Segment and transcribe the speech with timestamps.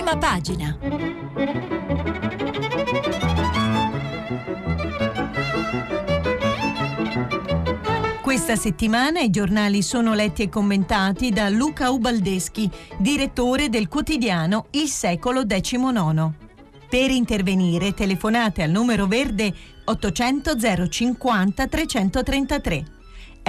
[0.00, 0.78] Prima pagina.
[8.22, 14.88] Questa settimana i giornali sono letti e commentati da Luca Ubaldeschi, direttore del quotidiano Il
[14.88, 16.30] Secolo XIX.
[16.88, 19.52] Per intervenire telefonate al numero verde
[19.84, 22.99] 800 050 333.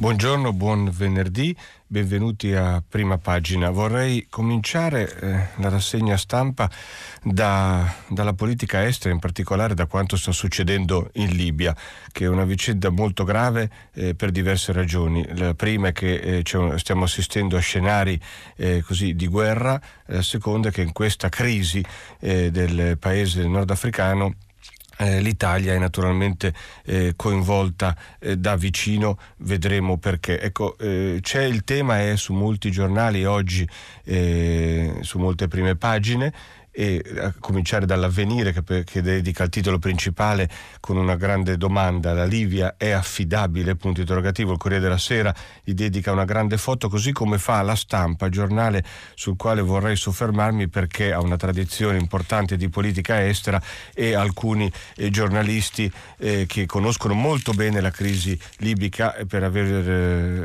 [0.00, 1.54] Buongiorno, buon venerdì,
[1.86, 3.68] benvenuti a prima pagina.
[3.68, 6.70] Vorrei cominciare eh, la rassegna stampa
[7.22, 11.76] da, dalla politica estera, in particolare da quanto sta succedendo in Libia,
[12.12, 15.22] che è una vicenda molto grave eh, per diverse ragioni.
[15.36, 16.42] La prima è che eh,
[16.78, 18.18] stiamo assistendo a scenari
[18.56, 21.84] eh, così, di guerra, la seconda è che in questa crisi
[22.20, 24.34] eh, del paese nordafricano
[25.00, 26.52] eh, L'Italia è naturalmente
[26.84, 30.40] eh, coinvolta eh, da vicino, vedremo perché.
[30.40, 33.66] Ecco, eh, c'è il tema, è su molti giornali oggi,
[34.04, 36.32] eh, su molte prime pagine,
[36.72, 42.12] e a cominciare dall'avvenire che, che, dedica il titolo principale con una grande domanda.
[42.12, 43.74] La Livia è affidabile?
[43.74, 44.52] Punto interrogativo.
[44.52, 48.84] Il Corriere della Sera gli dedica una grande foto così come fa la stampa giornale
[49.14, 53.60] sul quale vorrei soffermarmi perché ha una tradizione importante di politica estera
[53.92, 59.88] e alcuni eh, giornalisti eh, che conoscono molto bene la crisi libica per aver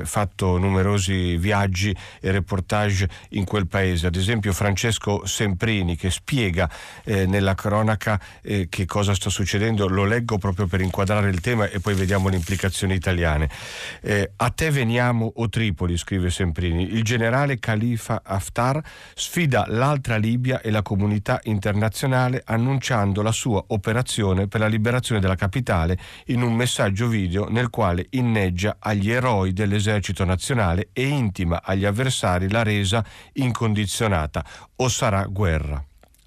[0.02, 4.08] eh, fatto numerosi viaggi e reportage in quel paese.
[4.08, 6.70] Ad esempio Francesco Semprini che spiega
[7.04, 9.88] eh, nella cronaca eh, che cosa sta succedendo.
[9.88, 13.50] Lo leggo proprio per inquadrare il tema e poi vediamo le implicazioni italiane.
[14.02, 16.94] Eh, a te veniamo o Tripoli, scrive Semprini.
[16.94, 18.82] Il generale Khalifa Haftar
[19.14, 25.36] sfida l'altra Libia e la comunità internazionale annunciando la sua operazione per la liberazione della
[25.36, 31.86] capitale in un messaggio video nel quale inneggia agli eroi dell'esercito nazionale e intima agli
[31.86, 33.04] avversari la resa
[33.34, 34.44] incondizionata
[34.78, 35.84] o sarà guerra.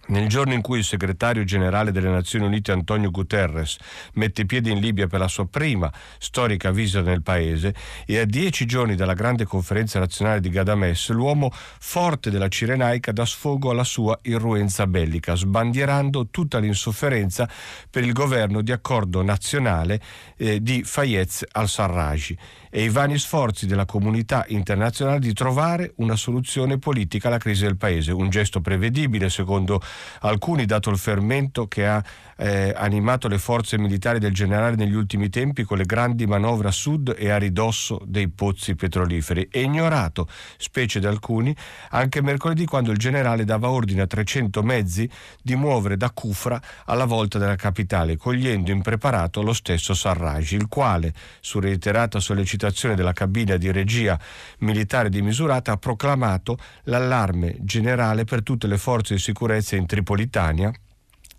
[0.08, 3.76] Nel giorno in cui il segretario generale delle Nazioni Unite Antonio Guterres
[4.14, 7.74] mette piede in Libia per la sua prima storica visita nel paese
[8.06, 13.26] e a dieci giorni dalla grande conferenza nazionale di Gadames, l'uomo forte della Cirenaica dà
[13.26, 17.46] sfogo alla sua irruenza bellica, sbandierando tutta l'insofferenza
[17.90, 20.00] per il governo di accordo nazionale
[20.38, 22.34] eh, di Fayez al-Sarraj
[22.70, 27.76] e i vani sforzi della comunità internazionale di trovare una soluzione politica alla crisi del
[27.76, 29.80] paese, un gesto prevedibile secondo
[30.20, 32.02] alcuni dato il fermento che ha
[32.40, 36.72] eh, animato le forze militari del generale negli ultimi tempi con le grandi manovre a
[36.72, 39.48] sud e a ridosso dei pozzi petroliferi.
[39.50, 41.54] E ignorato, specie da alcuni,
[41.90, 45.10] anche mercoledì quando il generale dava ordine a 300 mezzi
[45.42, 51.12] di muovere da Kufra alla volta della capitale, cogliendo impreparato lo stesso Sarraj, il quale,
[51.40, 52.56] su reiterata sollecitazione
[52.94, 54.18] della cabina di regia
[54.58, 60.72] militare di Misurata, ha proclamato l'allarme generale per tutte le forze di sicurezza in Tripolitania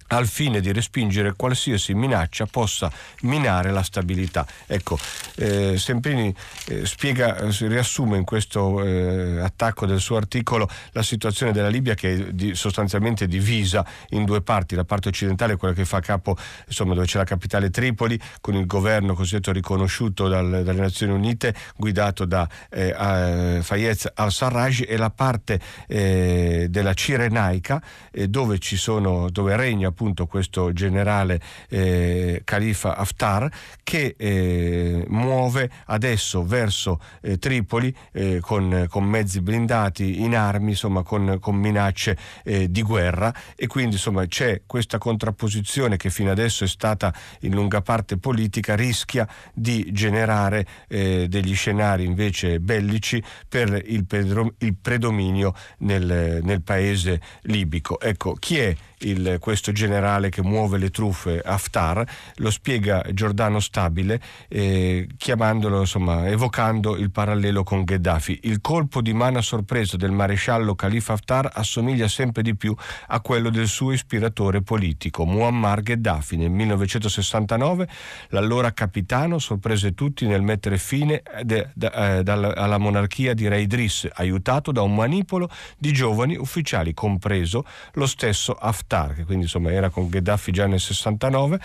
[0.10, 4.46] al fine di respingere qualsiasi minaccia possa minare la stabilità.
[4.66, 4.98] Ecco,
[5.36, 6.34] eh, Semprini
[6.68, 11.94] eh, spiega, eh, riassume in questo eh, attacco del suo articolo la situazione della Libia
[11.94, 16.38] che è di, sostanzialmente divisa in due parti, la parte occidentale quella che fa capo,
[16.66, 21.54] insomma, dove c'è la capitale Tripoli, con il governo cosiddetto riconosciuto dal, dalle Nazioni Unite,
[21.76, 27.82] guidato da eh, Fayez al-Sarraj, e la parte eh, della Cirenaica,
[28.28, 33.52] dove, ci sono, dove regna appunto questo generale eh, Khalifa Haftar
[33.84, 41.04] che eh, muove adesso verso eh, Tripoli eh, con, con, mezzi blindati in armi, insomma
[41.04, 46.64] con, con minacce eh, di guerra e quindi insomma c'è questa contrapposizione che fino adesso
[46.64, 53.82] è stata in lunga parte politica, rischia di generare eh, degli scenari invece bellici per
[53.86, 58.00] il, pedro, il predominio nel, nel paese libico.
[58.00, 62.04] Ecco, chi è il, questo generale che muove le truffe Haftar,
[62.36, 68.40] lo spiega Giordano Stabile eh, chiamandolo, insomma, evocando il parallelo con Gheddafi.
[68.44, 72.76] Il colpo di mano a sorpresa del maresciallo Khalifa Haftar assomiglia sempre di più
[73.08, 76.38] a quello del suo ispiratore politico, Muammar Gheddafi.
[76.38, 77.88] Nel 1969
[78.30, 84.08] l'allora capitano sorprese tutti nel mettere fine de, de, eh, alla monarchia di Re Idris,
[84.14, 89.72] aiutato da un manipolo di giovani ufficiali, compreso lo stesso Haftar Haftar, che quindi insomma
[89.72, 91.60] era con Gheddafi già nel 69,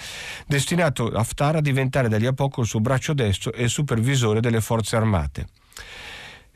[0.46, 4.60] destinato Haftar a diventare da lì a poco il suo braccio destro e supervisore delle
[4.60, 5.46] forze armate.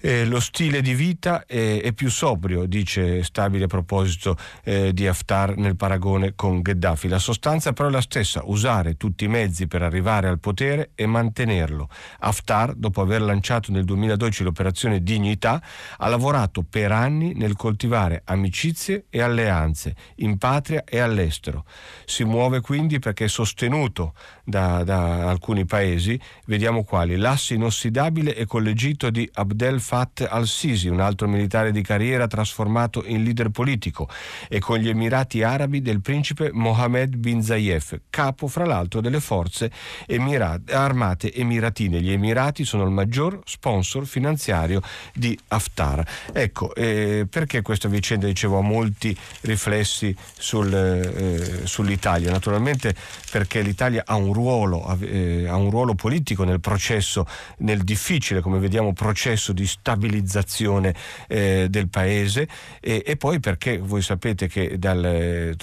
[0.00, 5.08] Eh, lo stile di vita è, è, più sobrio, dice Stabile a proposito eh, di
[5.08, 7.08] Haftar nel paragone con Gheddafi.
[7.08, 11.06] La sostanza però è la stessa, usare tutti i mezzi per arrivare al potere e
[11.06, 11.88] mantenerlo.
[12.20, 15.60] Haftar, dopo aver lanciato nel 2012 l'operazione Dignità,
[15.96, 21.64] ha lavorato per anni nel coltivare amicizie e alleanze, in patria e all'estero.
[22.04, 28.46] Si muove quindi perché è sostenuto da, da alcuni paesi, vediamo quali, l'asse inossidabile e
[28.46, 34.06] con l'Egitto di Abdel Fatt al-Sisi, un altro militare di carriera trasformato in leader politico,
[34.46, 39.70] e con gli Emirati Arabi del principe Mohammed bin Zayef, capo fra l'altro delle forze
[40.06, 42.02] emirat- armate emiratine.
[42.02, 44.82] Gli Emirati sono il maggior sponsor finanziario
[45.14, 46.06] di Haftar.
[46.34, 52.30] Ecco, eh, perché questa vicenda, dicevo, ha molti riflessi sul, eh, sull'Italia?
[52.30, 52.94] Naturalmente
[53.30, 57.26] perché l'Italia ha un, ruolo, eh, ha un ruolo politico nel processo,
[57.60, 60.94] nel difficile, come vediamo, processo di stabilizzazione
[61.26, 62.48] eh, del paese
[62.80, 65.56] e, e, poi perché voi sapete che dal,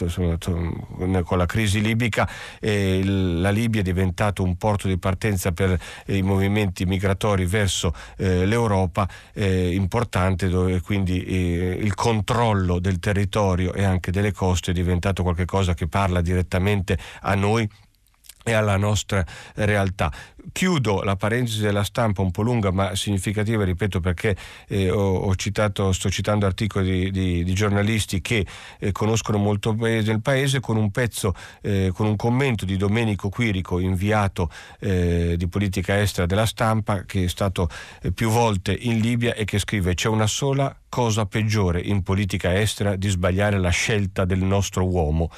[1.23, 2.27] con la crisi libica
[2.59, 8.45] eh, la Libia è diventato un porto di partenza per i movimenti migratori verso eh,
[8.45, 14.73] l'Europa eh, importante dove quindi eh, il controllo del territorio e anche delle coste è
[14.73, 17.69] diventato qualcosa che parla direttamente a noi
[18.47, 19.25] e alla nostra
[19.55, 20.11] realtà.
[20.51, 24.35] Chiudo la parentesi della stampa un po' lunga ma significativa, ripeto perché
[24.67, 28.45] eh, ho, ho, citato, sto citando articoli di, di, di giornalisti che
[28.79, 33.29] eh, conoscono molto bene il paese con un pezzo, eh, con un commento di Domenico
[33.29, 34.49] Quirico, inviato
[34.79, 37.69] eh, di politica estera della stampa, che è stato
[38.01, 42.57] eh, più volte in Libia e che scrive c'è una sola cosa peggiore in politica
[42.57, 45.29] estera di sbagliare la scelta del nostro uomo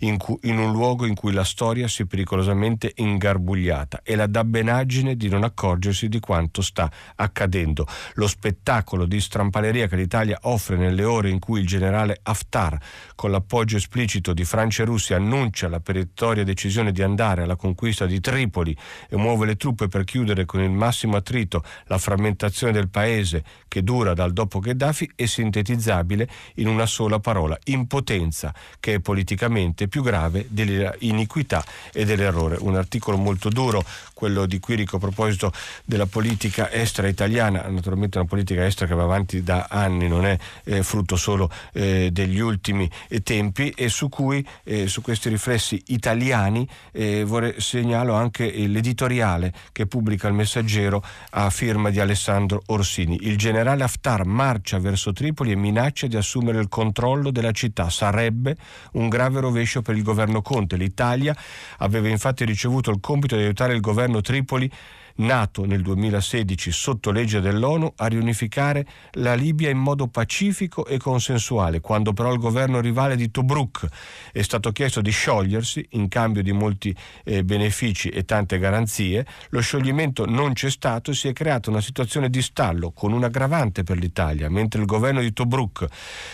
[0.00, 4.26] in, cu- in un luogo in cui la storia si è pericolosamente ingarbugliata e la
[4.54, 7.86] dabbenaggine di non accorgersi di quanto sta accadendo.
[8.14, 12.78] Lo spettacolo di strampaleria che l'Italia offre nelle ore in cui il generale Haftar,
[13.16, 18.06] con l'appoggio esplicito di Francia e Russia, annuncia la peritoria decisione di andare alla conquista
[18.06, 18.76] di Tripoli
[19.08, 23.82] e muove le truppe per chiudere con il massimo attrito la frammentazione del paese che
[23.82, 30.02] dura dal dopo Gheddafi è sintetizzabile in una sola parola, impotenza, che è politicamente più
[30.02, 32.56] grave dell'iniquità e dell'errore.
[32.60, 35.52] Un articolo molto duro, quello di Quirico a proposito
[35.84, 40.36] della politica estera italiana, naturalmente una politica estera che va avanti da anni, non è
[40.64, 45.82] eh, frutto solo eh, degli ultimi eh, tempi e su cui, eh, su questi riflessi
[45.88, 53.18] italiani, eh, vorrei, segnalo anche l'editoriale che pubblica il Messaggero a firma di Alessandro Orsini.
[53.22, 57.90] Il generale Haftar marcia verso verso Tripoli e minaccia di assumere il controllo della città.
[57.90, 58.56] Sarebbe
[58.92, 60.76] un grave rovescio per il governo Conte.
[60.76, 61.36] L'Italia
[61.78, 64.70] aveva infatti ricevuto il compito di aiutare il governo Tripoli Tripoli
[65.16, 71.80] nato nel 2016 sotto legge dell'ONU, a riunificare la Libia in modo pacifico e consensuale.
[71.80, 73.86] Quando però il governo rivale di Tobruk
[74.32, 76.94] è stato chiesto di sciogliersi in cambio di molti
[77.24, 81.80] eh, benefici e tante garanzie, lo scioglimento non c'è stato e si è creata una
[81.80, 85.86] situazione di stallo con un aggravante per l'Italia, mentre il governo di Tobruk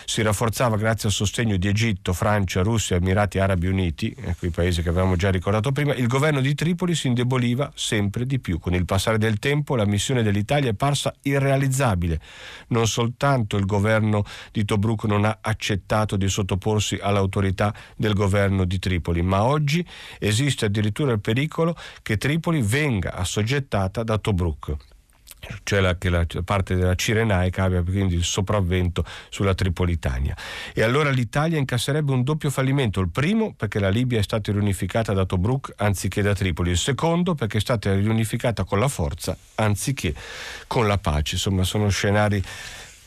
[0.05, 4.83] si rafforzava grazie al sostegno di Egitto, Francia, Russia Emirati Arabi Uniti, ecco i paesi
[4.83, 8.78] che avevamo già ricordato prima, il governo di Tripoli si indeboliva sempre di più con
[8.78, 12.20] il passare del tempo la missione dell'Italia è parsa irrealizzabile.
[12.69, 18.78] Non soltanto il governo di Tobruk non ha accettato di sottoporsi all'autorità del governo di
[18.78, 19.84] Tripoli, ma oggi
[20.20, 24.76] esiste addirittura il pericolo che Tripoli venga assoggettata da Tobruk
[25.62, 30.37] cioè la, che la parte della Cirenaica abbia quindi il sopravvento sulla Tripolitania.
[30.75, 35.12] E allora l'Italia incasserebbe un doppio fallimento, il primo perché la Libia è stata riunificata
[35.12, 40.14] da Tobruk anziché da Tripoli, il secondo perché è stata riunificata con la forza anziché
[40.66, 41.35] con la pace.
[41.35, 42.42] Insomma, sono scenari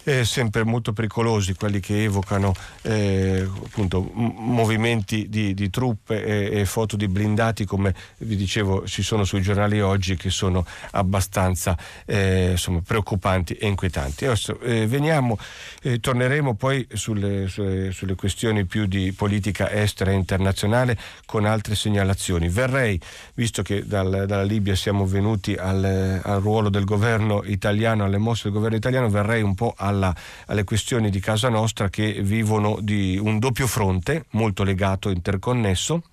[0.03, 6.59] eh, sempre molto pericolosi quelli che evocano eh, appunto, m- movimenti di, di truppe e,
[6.59, 11.77] e, foto di blindati come vi dicevo ci sono sui giornali oggi che sono abbastanza
[12.05, 14.25] eh, insomma, preoccupanti e inquietanti.
[14.25, 15.37] Adesso, eh, veniamo,
[15.81, 21.75] eh, torneremo poi sulle, sulle, sulle, questioni più di politica estera e internazionale con altre
[21.75, 22.49] segnalazioni.
[22.49, 22.99] Verrei,
[23.33, 28.43] visto che dal, dalla Libia siamo venuti al, al ruolo del governo italiano, alle mosse
[28.43, 30.15] del governo italiano, verrei un po' alla,
[30.47, 36.03] alle questioni di casa nostra che vivono di un doppio fronte molto legato, interconnesso.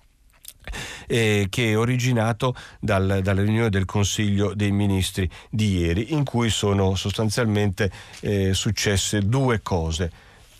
[1.07, 6.51] Eh, che è originato dal, dalla riunione del Consiglio dei Ministri di ieri, in cui
[6.51, 10.11] sono sostanzialmente eh, successe due cose.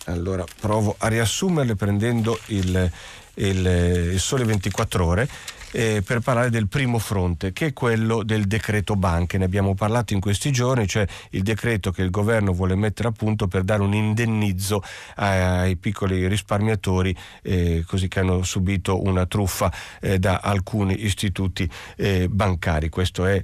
[0.06, 2.90] Allora provo a riassumerle prendendo il,
[3.34, 5.28] il, il Sole 24 Ore
[5.72, 9.38] eh, per parlare del primo fronte, che è quello del decreto banche.
[9.38, 13.12] Ne abbiamo parlato in questi giorni, cioè il decreto che il governo vuole mettere a
[13.12, 14.82] punto per dare un indennizzo
[15.16, 22.28] ai piccoli risparmiatori eh, così che hanno subito una truffa eh, da alcuni istituti eh,
[22.28, 22.88] bancari.
[22.88, 23.42] Questo è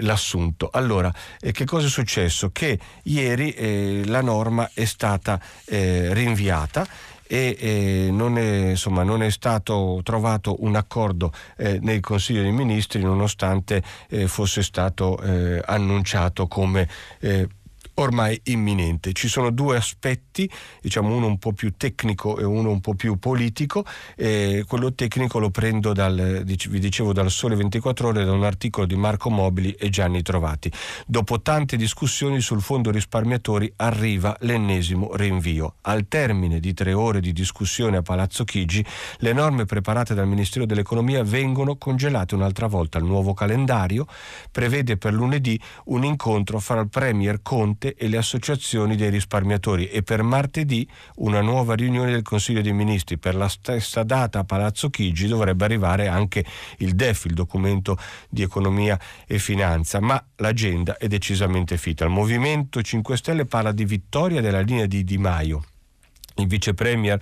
[0.00, 0.70] l'assunto.
[0.72, 2.50] Allora, eh, che cosa è successo?
[2.50, 6.86] Che ieri eh, la norma è stata rinviata
[7.26, 12.52] e eh, non, è, insomma, non, è, stato trovato un accordo eh, nel Consiglio dei
[12.52, 16.88] Ministri nonostante eh, fosse stato eh, annunciato come
[17.20, 17.48] eh,
[17.96, 19.12] ormai imminente.
[19.12, 20.50] Ci sono due aspetti,
[20.80, 23.84] diciamo uno un po' più tecnico e uno un po' più politico.
[24.16, 28.86] Eh, quello tecnico lo prendo dal, vi dicevo, dal Sole 24 Ore, da un articolo
[28.86, 30.70] di Marco Mobili e Gianni Trovati.
[31.06, 35.76] Dopo tante discussioni sul fondo risparmiatori arriva l'ennesimo rinvio.
[35.82, 38.84] Al termine di tre ore di discussione a Palazzo Chigi,
[39.18, 42.98] le norme preparate dal Ministero dell'Economia vengono congelate un'altra volta.
[42.98, 44.06] Il nuovo calendario
[44.50, 49.88] prevede per lunedì un incontro fra il Premier Conte Conte e le associazioni dei risparmiatori
[49.88, 53.18] e per martedì una nuova riunione del Consiglio dei Ministri.
[53.18, 56.44] Per la stessa data a Palazzo Chigi dovrebbe arrivare anche
[56.78, 57.96] il DEF, il documento
[58.28, 62.04] di economia e finanza, ma l'agenda è decisamente fitta.
[62.04, 65.62] Il Movimento 5 Stelle parla di vittoria della linea di Di Maio.
[66.38, 67.18] Il vice premier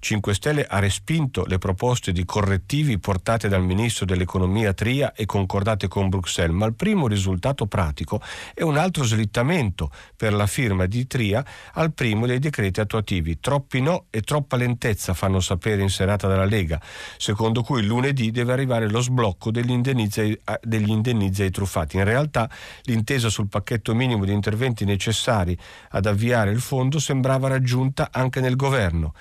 [0.00, 5.88] 5 Stelle ha respinto le proposte di correttivi portate dal ministro dell'economia Tria e concordate
[5.88, 8.20] con Bruxelles, ma il primo risultato pratico
[8.52, 13.40] è un altro slittamento per la firma di Tria al primo dei decreti attuativi.
[13.40, 16.78] Troppi no e troppa lentezza fanno sapere in serata dalla Lega,
[17.16, 21.96] secondo cui lunedì deve arrivare lo sblocco degli indennizzi, degli indennizzi ai truffati.
[21.96, 22.50] In realtà
[22.82, 25.56] l'intesa sul pacchetto minimo di interventi necessari
[25.92, 29.14] ad avviare il fondo sembrava raggiunta anche nel governo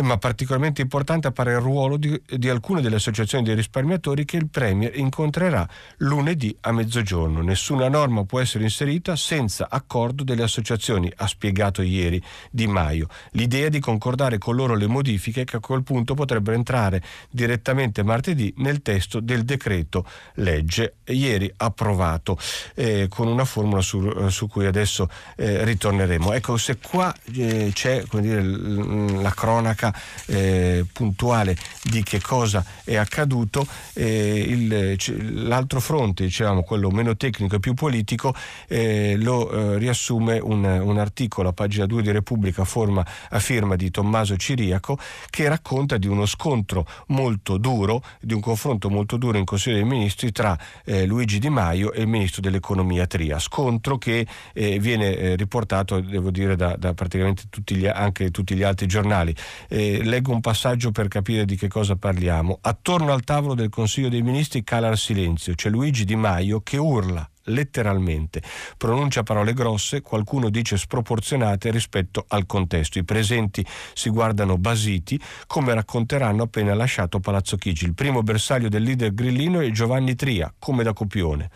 [0.00, 4.48] ma particolarmente importante appare il ruolo di, di, alcune delle associazioni dei risparmiatori che il
[4.48, 5.68] Premier incontrerà
[5.98, 7.42] lunedì a mezzogiorno.
[7.42, 13.08] Nessuna norma può essere inserita senza accordo delle associazioni, ha spiegato ieri Di Maio.
[13.32, 18.02] L'idea è di concordare con loro le modifiche che a quel punto potrebbero entrare direttamente
[18.02, 22.38] martedì nel testo del decreto legge ieri approvato
[22.74, 26.32] eh, con una formula su, su cui adesso eh, ritorneremo.
[26.32, 29.92] Ecco, se qua eh, c'è dire, la cronaca cronaca
[30.26, 33.66] eh, puntuale di che cosa è accaduto.
[33.94, 38.34] Eh, il, l'altro fronte, diciamo, quello meno tecnico e più politico,
[38.68, 43.74] eh, lo eh, riassume un, un, articolo a pagina 2 di Repubblica forma, a firma
[43.74, 44.98] di Tommaso Ciriaco
[45.30, 49.84] che racconta di uno scontro molto duro, di un confronto molto duro in Consiglio dei
[49.84, 53.38] Ministri tra eh, Luigi Di Maio e il Ministro dell'Economia Tria.
[53.38, 58.62] Scontro che eh, viene riportato, devo dire, da, da praticamente tutti gli, anche tutti gli
[58.62, 59.34] altri giornali.
[59.74, 62.58] Eh, leggo un passaggio per capire di che cosa parliamo.
[62.60, 65.54] Attorno al tavolo del Consiglio dei Ministri cala il silenzio.
[65.54, 68.42] C'è Luigi Di Maio che urla letteralmente.
[68.76, 72.98] Pronuncia parole grosse, qualcuno dice sproporzionate rispetto al contesto.
[72.98, 73.64] I presenti
[73.94, 77.86] si guardano basiti, come racconteranno appena lasciato Palazzo Chigi.
[77.86, 81.48] Il primo bersaglio del leader grillino è Giovanni Tria, come da copione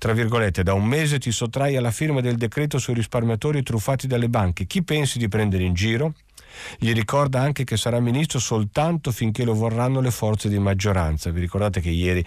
[0.00, 4.30] tra virgolette, da un mese ti sottrai alla firma del decreto sui risparmiatori truffati dalle
[4.30, 4.64] banche.
[4.64, 6.14] Chi pensi di prendere in giro?
[6.78, 11.30] Gli ricorda anche che sarà ministro soltanto finché lo vorranno le forze di maggioranza.
[11.30, 12.24] Vi ricordate che ieri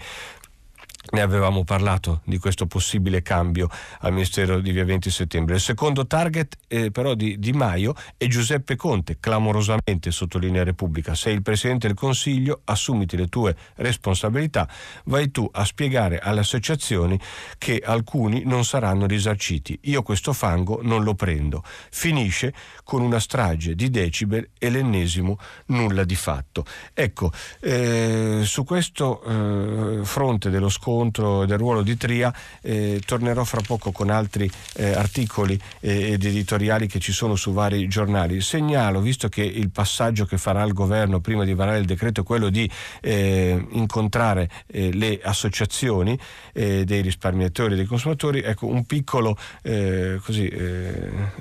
[1.10, 3.68] ne avevamo parlato di questo possibile cambio
[4.00, 5.56] al Ministero di Via 20 settembre.
[5.56, 11.14] Il secondo target eh, però di Di Maio è Giuseppe Conte, clamorosamente sottolinea Repubblica.
[11.14, 14.68] Sei il Presidente del Consiglio, assumiti le tue responsabilità,
[15.04, 17.20] vai tu a spiegare alle associazioni
[17.58, 19.78] che alcuni non saranno risarciti.
[19.82, 21.62] Io questo fango non lo prendo.
[21.90, 26.64] Finisce con una strage di decibel e l'ennesimo nulla di fatto.
[26.92, 27.30] Ecco,
[27.60, 32.32] eh, su questo eh, fronte dello scontro incontro del ruolo di Tria.
[32.60, 37.52] Eh, tornerò fra poco con altri eh, articoli eh, ed editoriali che ci sono su
[37.52, 38.40] vari giornali.
[38.40, 42.24] Segnalo, visto che il passaggio che farà il governo prima di varare il decreto è
[42.24, 42.70] quello di
[43.00, 46.18] eh, incontrare eh, le associazioni
[46.52, 50.50] eh, dei risparmiatori e dei consumatori, ecco un piccolo così,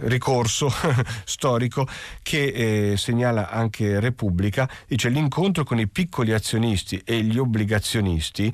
[0.01, 0.72] ricorso
[1.25, 1.88] storico
[2.22, 8.51] che segnala anche Repubblica, dice l'incontro con i piccoli azionisti e gli obbligazionisti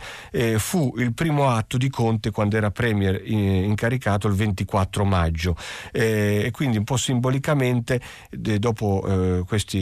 [0.57, 5.55] fu il primo atto di Conte quando era premier incaricato il 24 maggio.
[5.91, 9.79] Eh, e quindi un po' simbolicamente dopo eh, questi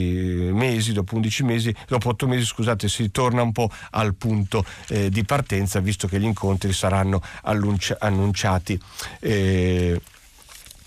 [0.52, 5.10] mesi, dopo 11 mesi, dopo 8 mesi scusate, si torna un po' al punto eh,
[5.10, 8.78] di partenza visto che gli incontri saranno annunciati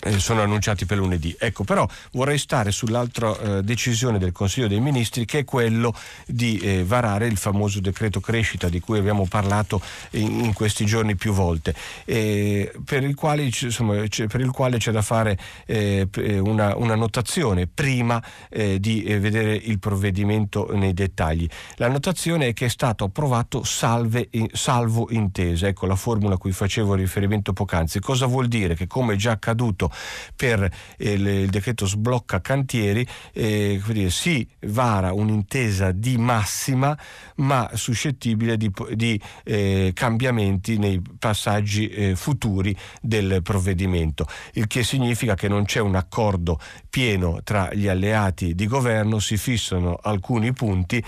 [0.04, 1.36] eh, sono annunciati per lunedì.
[1.38, 5.94] Ecco, però vorrei stare sull'altra eh, decisione del Consiglio dei Ministri che è quello
[6.26, 9.82] di eh, varare il famoso decreto crescita di cui abbiamo parlato
[10.12, 11.74] in, in questi giorni più volte,
[12.06, 16.08] per il, quale, insomma, per, il quale, c'è da fare eh,
[16.40, 21.48] una, una, notazione prima eh, di eh, vedere il provvedimento nei dettagli.
[21.76, 26.52] La notazione è che è stato approvato salve, salvo intesa, ecco la formula a cui
[26.52, 28.00] facevo riferimento poc'anzi.
[28.00, 28.76] Cosa vuol dire?
[28.76, 29.91] Che come già accaduto
[30.36, 30.64] per
[30.98, 36.98] eh, il, decreto sblocca cantieri, eh, dire, si vara un'intesa di massima
[37.38, 45.36] ma suscettibile di, di eh, cambiamenti nei passaggi eh, futuri del provvedimento, il che significa
[45.36, 51.04] che non c'è un accordo pieno tra gli alleati di governo, si fissano alcuni punti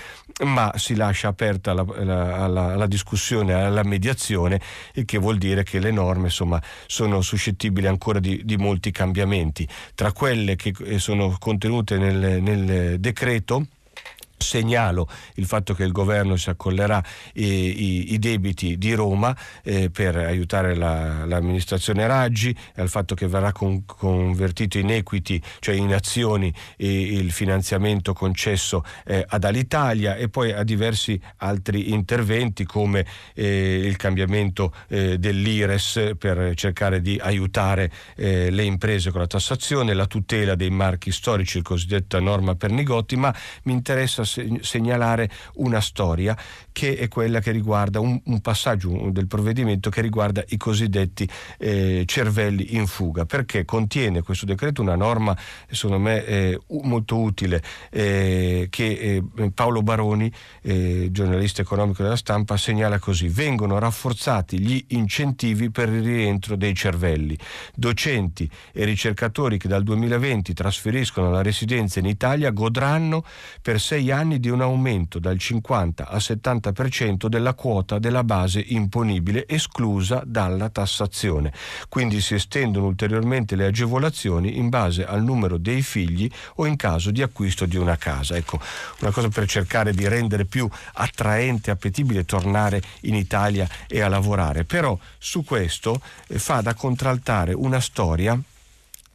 [0.45, 4.59] ma si lascia aperta la, la, la, la discussione, alla mediazione,
[4.93, 9.67] il che vuol dire che le norme insomma, sono suscettibili ancora di, di, molti cambiamenti.
[9.93, 13.67] Tra quelle che eh, sono contenute nel, nel decreto,
[14.43, 19.89] Segnalo il fatto che il governo si accollerà i, i, i debiti di Roma eh,
[19.89, 25.93] per aiutare la, l'amministrazione Raggi, al fatto che verrà con, convertito in equity, cioè in
[25.93, 33.81] azioni, il finanziamento concesso eh, ad Alitalia e poi a diversi altri interventi come eh,
[33.85, 40.05] il cambiamento eh, dell'IRES per cercare di aiutare eh, le imprese con la tassazione, la
[40.05, 43.33] tutela dei marchi storici, il cosiddetta norma per Nigotti, ma
[43.63, 44.23] mi interessa
[44.61, 46.37] segnalare una storia
[46.71, 51.27] che è quella che riguarda un, un passaggio del provvedimento che riguarda i cosiddetti
[51.59, 55.37] eh, cervelli in fuga, perché contiene questo decreto una norma,
[55.69, 62.57] secondo me, eh, molto utile eh, che eh, Paolo Baroni, eh, giornalista economico della stampa,
[62.57, 67.37] segnala così: vengono rafforzati gli incentivi per il rientro dei cervelli.
[67.75, 73.23] Docenti e ricercatori che dal 2020 trasferiscono la residenza in Italia godranno
[73.61, 78.63] per sei anni anni di un aumento dal 50 al 70% della quota della base
[78.65, 81.53] imponibile esclusa dalla tassazione.
[81.89, 87.11] Quindi si estendono ulteriormente le agevolazioni in base al numero dei figli o in caso
[87.11, 88.35] di acquisto di una casa.
[88.35, 88.59] Ecco,
[89.01, 94.07] una cosa per cercare di rendere più attraente e appetibile tornare in Italia e a
[94.07, 94.63] lavorare.
[94.63, 98.39] Però su questo eh, fa da contraltare una storia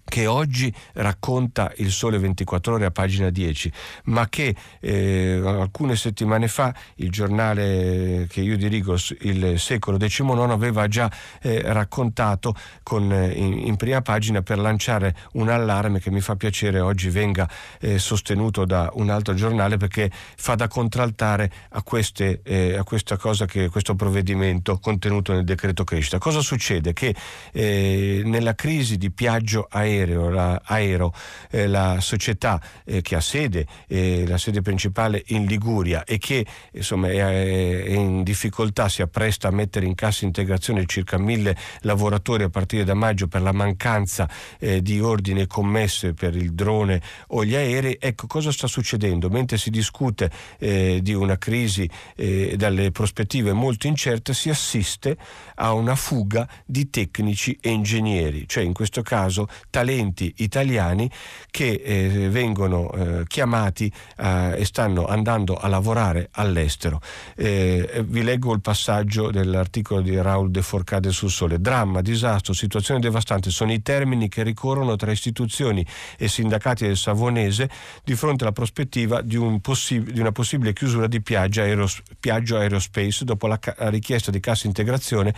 [0.08, 3.70] che oggi racconta il Sole 24 ore a pagina 10,
[4.04, 10.88] ma che eh, alcune settimane fa il giornale che io dirigo, il secolo XIX, aveva
[10.88, 11.10] già
[11.42, 16.36] eh, raccontato con, eh, in, in, prima pagina per lanciare un allarme che mi fa
[16.36, 17.48] piacere oggi venga
[17.80, 23.18] eh, sostenuto da un altro giornale perché fa da contraltare a, queste, eh, a questa
[23.18, 26.18] cosa che questo provvedimento contenuto nel decreto crescita.
[26.18, 26.94] Cosa succede?
[26.94, 27.14] Che
[27.52, 31.12] eh, nella crisi di Piaggio aereo aereo, la Aero,
[31.50, 36.44] eh, la società eh, che ha sede, eh, la sede principale in Liguria e che
[36.72, 42.44] insomma, è, è, in difficoltà, si appresta a mettere in cassa integrazione circa mille lavoratori
[42.44, 47.44] a partire da maggio per la mancanza eh, di ordine commesse per il drone o
[47.44, 47.96] gli aerei.
[48.00, 49.28] Ecco cosa sta succedendo?
[49.28, 55.16] Mentre si discute eh, di una crisi eh, dalle prospettive molto incerte, si assiste
[55.56, 61.10] a una fuga di tecnici e ingegneri, cioè in questo caso tali talenti italiani
[61.50, 67.00] che eh, vengono eh, chiamati e stanno andando a lavorare all'estero.
[67.34, 71.60] Eh, vi leggo il passaggio dell'articolo di Raul De Forcade sul Sole.
[71.60, 75.86] Dramma, disastro, situazione devastante sono i termini che ricorrono tra istituzioni
[76.18, 77.70] e sindacati del Savonese
[78.04, 83.24] di fronte alla prospettiva di, un possib- di una possibile chiusura di Piaggio, Aeros- Aerospace
[83.24, 85.34] dopo la, ca- la richiesta di cassa integrazione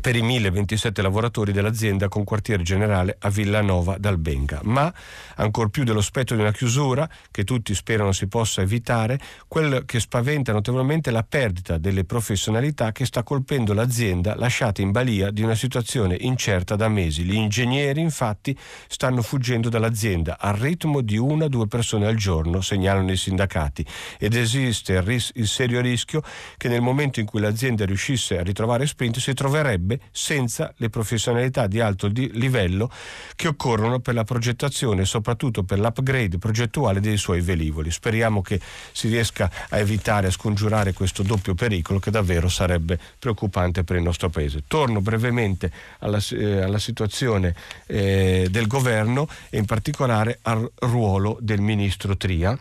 [0.00, 4.60] per i 1027 lavoratori dell'azienda con quartiere generale a Villanova d'Albenga.
[4.64, 4.92] Ma,
[5.36, 10.00] ancor più dello spettro di una chiusura, che tutti sperano si possa evitare, quel che
[10.00, 15.42] spaventa notevolmente è la perdita delle professionalità che sta colpendo l'azienda lasciata in balia di
[15.42, 17.22] una situazione incerta da mesi.
[17.22, 18.56] Gli ingegneri, infatti,
[18.88, 23.86] stanno fuggendo dall'azienda al ritmo di una o due persone al giorno, segnalano i sindacati,
[24.18, 26.22] ed esiste il, ris- il serio rischio
[26.56, 30.88] che nel momento in cui l'azienda riuscisse a ritrovare sprint si troverebbe sarebbe senza le
[30.88, 32.90] professionalità di alto livello
[33.36, 37.90] che occorrono per la progettazione e soprattutto per l'upgrade progettuale dei suoi velivoli.
[37.90, 38.60] Speriamo che
[38.92, 44.02] si riesca a evitare, a scongiurare questo doppio pericolo che davvero sarebbe preoccupante per il
[44.02, 44.64] nostro Paese.
[44.66, 45.70] Torno brevemente
[46.00, 47.54] alla, eh, alla situazione
[47.86, 52.58] eh, del governo e in particolare al ruolo del ministro Tria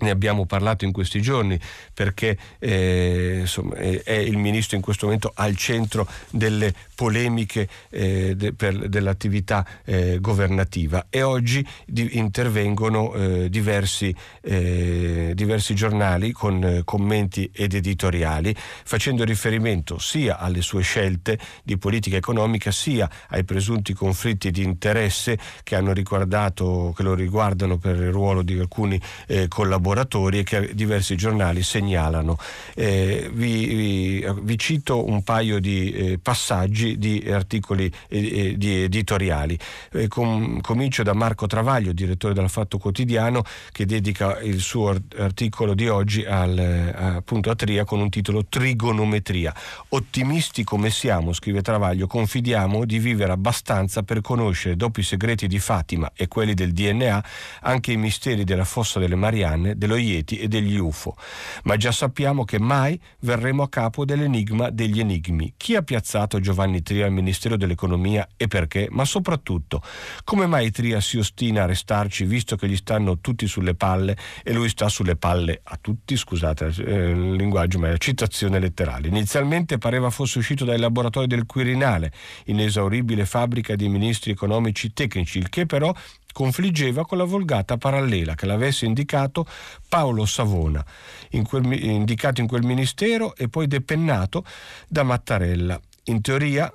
[0.00, 1.58] ne abbiamo parlato in questi giorni
[1.92, 8.34] perché eh, insomma, è, è, il ministro in questo momento al centro delle polemiche eh,
[8.36, 16.62] de, per, dell'attività eh, governativa e oggi di, intervengono eh, diversi, eh, diversi, giornali con
[16.62, 23.44] eh, commenti ed editoriali facendo riferimento sia alle sue scelte di politica economica sia ai
[23.44, 30.40] presunti conflitti di interesse che che lo riguardano per il ruolo di alcuni eh, collaboratori
[30.40, 32.36] e che diversi giornali segnalano.
[32.74, 39.58] Vi, vi, vi, cito un paio di passaggi di articoli eh, di editoriali.
[39.92, 45.74] Eh, com, comincio da Marco Travaglio, direttore della Fatto Quotidiano, che dedica il suo articolo
[45.74, 49.54] di oggi al, eh, appunto a Tria con un titolo Trigonometria.
[49.90, 55.58] Ottimisti come siamo, scrive Travaglio, confidiamo di vivere abbastanza per conoscere, dopo i segreti di
[55.58, 57.24] Fatima e quelli del DNA,
[57.62, 61.16] anche i misteri della fossa delle Marianne, dello Ieti e degli UFO.
[61.64, 65.54] Ma già sappiamo che mai verremo a capo dell'enigma degli enigmi.
[65.56, 69.82] Chi ha piazzato Giovanni Tria al Ministero dell'Economia e perché, ma soprattutto
[70.24, 74.52] come mai Tria si ostina a restarci visto che gli stanno tutti sulle palle e
[74.52, 79.08] lui sta sulle palle a tutti, scusate eh, il linguaggio, ma è citazione letterale.
[79.08, 82.12] Inizialmente pareva fosse uscito dai laboratori del Quirinale,
[82.46, 85.94] inesauribile fabbrica di ministri economici tecnici, il che però
[86.32, 89.46] confliggeva con la volgata parallela che l'avesse indicato
[89.88, 90.84] Paolo Savona,
[91.30, 94.44] in quel, indicato in quel ministero e poi depennato
[94.88, 95.80] da Mattarella.
[96.04, 96.72] In teoria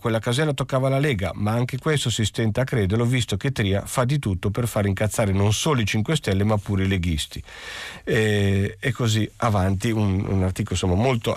[0.00, 3.84] quella casella toccava la Lega, ma anche questo si stenta a crederlo, visto che Tria
[3.84, 7.42] fa di tutto per far incazzare non solo i 5 Stelle, ma pure i leghisti.
[8.02, 11.36] E, e così avanti, un, un articolo insomma, molto,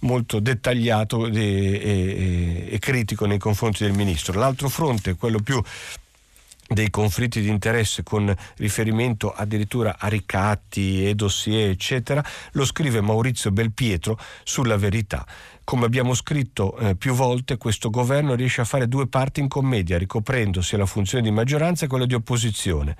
[0.00, 4.38] molto dettagliato e, e, e critico nei confronti del ministro.
[4.38, 5.62] L'altro fronte, quello più
[6.72, 13.50] dei conflitti di interesse con riferimento addirittura a ricatti e dossier eccetera lo scrive Maurizio
[13.50, 15.26] Belpietro sulla verità
[15.70, 19.98] come abbiamo scritto eh, più volte, questo governo riesce a fare due parti in commedia,
[19.98, 22.96] ricoprendo sia la funzione di maggioranza che quella di opposizione.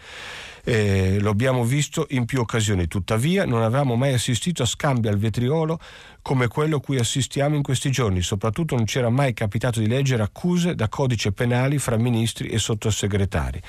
[0.64, 5.16] Eh, lo abbiamo visto in più occasioni, tuttavia non avevamo mai assistito a scambi al
[5.16, 5.80] vetriolo
[6.22, 8.20] come quello cui assistiamo in questi giorni.
[8.20, 13.60] Soprattutto non c'era mai capitato di leggere accuse da codice penali fra ministri e sottosegretari.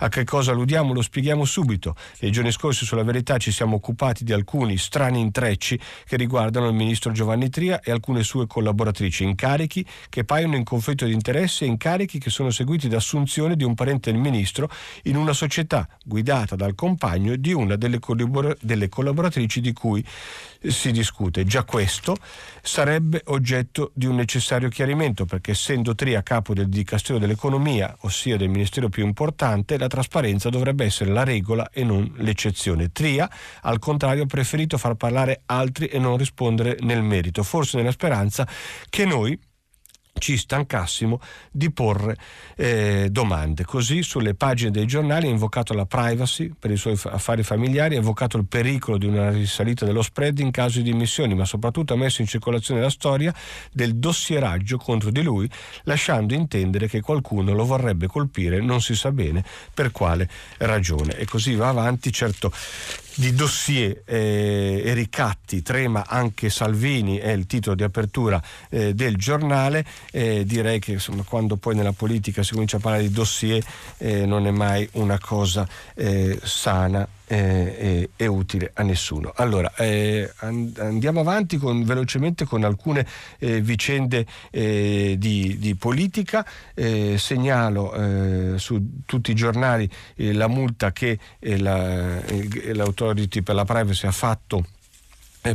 [0.00, 1.96] A che cosa alludiamo lo spieghiamo subito.
[2.20, 6.74] Nei giorni scorsi sulla verità ci siamo occupati di alcuni strani intrecci che riguardano il
[6.74, 11.68] ministro Giovanni Tria e alcune sue collaboratrici, incarichi che paiono in conflitto di interesse e
[11.68, 14.68] incarichi che sono seguiti da assunzione di un parente del ministro
[15.04, 20.04] in una società guidata dal compagno di una delle, collabor- delle collaboratrici di cui
[20.60, 21.44] si discute.
[21.44, 22.16] Già questo
[22.62, 28.48] sarebbe oggetto di un necessario chiarimento perché essendo Tria capo del Dicastero dell'Economia, ossia del
[28.48, 32.90] ministero più importante, la trasparenza dovrebbe essere la regola e non l'eccezione.
[32.92, 33.30] Tria,
[33.62, 38.46] al contrario, ha preferito far parlare altri e non rispondere nel merito, forse nella speranza
[38.88, 39.38] che noi
[40.18, 42.16] ci stancassimo di porre
[42.56, 43.64] eh, domande.
[43.64, 47.98] Così sulle pagine dei giornali ha invocato la privacy per i suoi affari familiari, ha
[47.98, 51.96] invocato il pericolo di una risalita dello spread in caso di dimissioni, ma soprattutto ha
[51.96, 53.34] messo in circolazione la storia
[53.72, 55.48] del dossieraggio contro di lui,
[55.84, 61.16] lasciando intendere che qualcuno lo vorrebbe colpire, non si sa bene per quale ragione.
[61.16, 62.52] E così va avanti, certo
[63.16, 69.16] di dossier eh, e ricatti, trema anche Salvini, è il titolo di apertura eh, del
[69.16, 69.84] giornale.
[70.10, 73.62] Eh, direi che insomma, quando poi nella politica si comincia a parlare di dossier
[73.98, 79.32] eh, non è mai una cosa eh, sana eh, è, è, utile a nessuno.
[79.34, 83.06] Allora, eh, andiamo avanti con, velocemente con alcune
[83.38, 86.46] eh, vicende eh, di, di, politica.
[86.74, 92.20] Eh, segnalo eh, su tutti i giornali la multa che la,
[92.72, 94.64] l'Autority per la Privacy ha fatto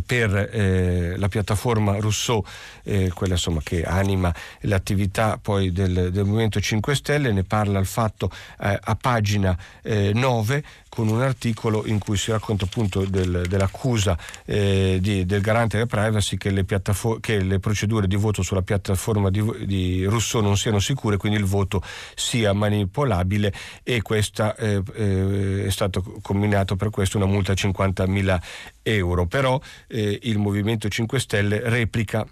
[0.06, 2.46] per eh, la piattaforma Rousseau,
[2.84, 7.88] eh, quella insomma, che anima l'attività poi del, del, Movimento 5 Stelle, ne parla il
[7.88, 14.18] fatto eh, a pagina 9 con un articolo in cui si racconta appunto del, dell'accusa
[14.46, 16.66] eh, di, del garante della privacy che le,
[17.22, 21.46] che le, procedure di voto sulla piattaforma di, di, Rousseau non siano sicure, quindi il
[21.46, 21.82] voto
[22.16, 28.42] sia manipolabile e questa eh, eh, è stato combinato per questo una multa di 50.000
[28.84, 29.26] euro.
[29.28, 32.26] Però eh, il Movimento 5 Stelle replica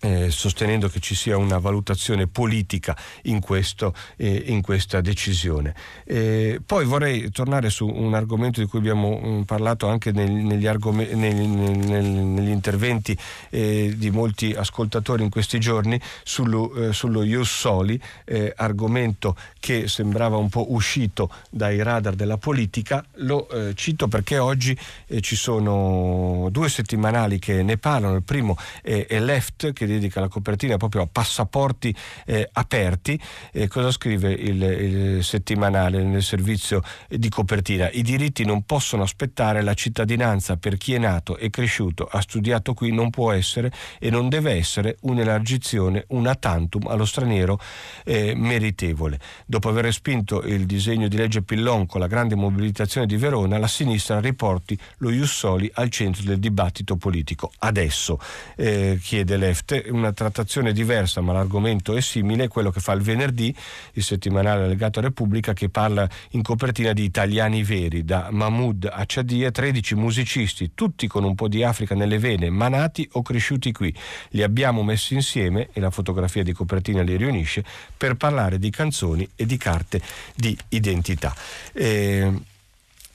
[0.00, 5.74] eh, sostenendo che ci sia una valutazione politica in, questo, eh, in questa decisione.
[6.04, 10.66] Eh, poi vorrei tornare su un argomento di cui abbiamo um, parlato anche nel, negli,
[10.66, 13.16] argom- nel, nel, negli, interventi
[13.50, 20.36] eh, di molti ascoltatori in questi giorni sullo, eh, sullo Soli, eh, argomento che sembrava
[20.36, 23.04] un po' uscito dai radar della politica.
[23.18, 24.76] Lo cito perché oggi
[25.20, 28.16] ci sono due settimanali che ne parlano.
[28.16, 31.94] Il primo è, è Left che dedica la copertina proprio a passaporti
[32.26, 33.20] eh, aperti.
[33.52, 37.90] Eh, cosa scrive il, il, settimanale nel servizio di copertina?
[37.90, 42.74] I diritti non possono aspettare, la cittadinanza per chi è nato e cresciuto, ha studiato
[42.74, 47.58] qui, non può essere e non deve essere un'elargizione, una tantum allo straniero
[48.04, 49.18] eh, meritevole.
[49.46, 53.66] Dopo aver respinto il disegno di legge Pillon con la grande mobilitazione di Verona, la
[53.66, 57.52] sinistra riporti lo Jussoli al centro del dibattito politico.
[57.58, 58.18] Adesso,
[58.56, 63.54] eh, chiede Left, una trattazione diversa ma l'argomento è simile, quello che fa il venerdì,
[63.92, 69.04] il settimanale legato a Repubblica, che parla in copertina di italiani veri, da Mahmoud a
[69.06, 73.72] Chadia, 13 musicisti, tutti con un po' di Africa nelle vene, ma nati o cresciuti
[73.72, 73.94] qui.
[74.30, 77.64] Li abbiamo messi insieme, e la fotografia di copertina li riunisce,
[77.96, 80.00] per parlare di canzoni e di carte
[80.34, 81.34] di identità.
[81.72, 82.32] Eh,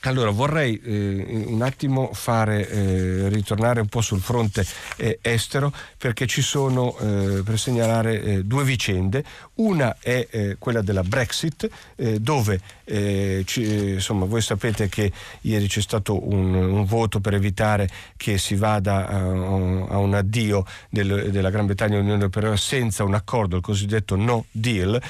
[0.02, 4.64] allora vorrei eh, un attimo fare eh, ritornare un po' sul fronte
[4.96, 9.22] eh, estero perché ci sono eh, per segnalare eh, due vicende.
[9.56, 11.68] Una è eh, quella della Brexit
[12.20, 12.60] dove
[13.44, 18.56] ci, insomma voi sapete che ieri c'è stato un, un voto per evitare che si
[18.56, 23.62] vada a, a un addio del, della Gran Bretagna all'Unione Europea senza un accordo, il
[23.62, 25.00] cosiddetto no deal.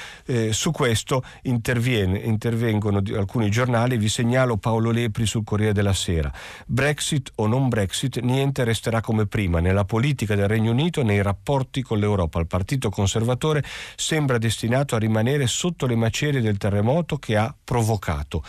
[0.51, 6.31] su questo intervengono alcuni giornali, vi segnalo Paolo Paolo Lepri sul Corriere della Sera.
[6.65, 11.21] Brexit o non Brexit, niente resterà come prima nella politica del Regno Unito e nei
[11.21, 12.39] rapporti con l'Europa.
[12.39, 13.63] Il Partito Conservatore
[13.95, 18.43] sembra destinato a rimanere sotto le macerie del terremoto che ha provocato.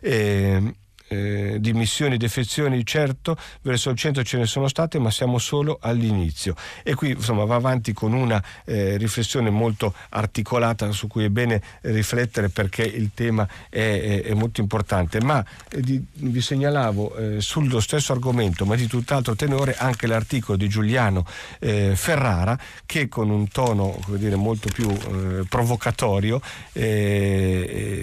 [0.00, 0.74] Eh,
[1.08, 6.54] eh, dimissioni, defezioni, certo, verso il centro ce ne sono state, ma siamo solo all'inizio.
[6.82, 11.62] E qui insomma va avanti con una eh, riflessione molto articolata su cui è bene
[11.82, 15.20] riflettere perché il tema è, è, è molto importante.
[15.20, 20.56] Ma eh, di, vi segnalavo eh, sullo stesso argomento, ma di tutt'altro tenore, anche l'articolo
[20.56, 21.24] di Giuliano
[21.60, 26.40] eh, Ferrara che con un tono dire, molto più eh, provocatorio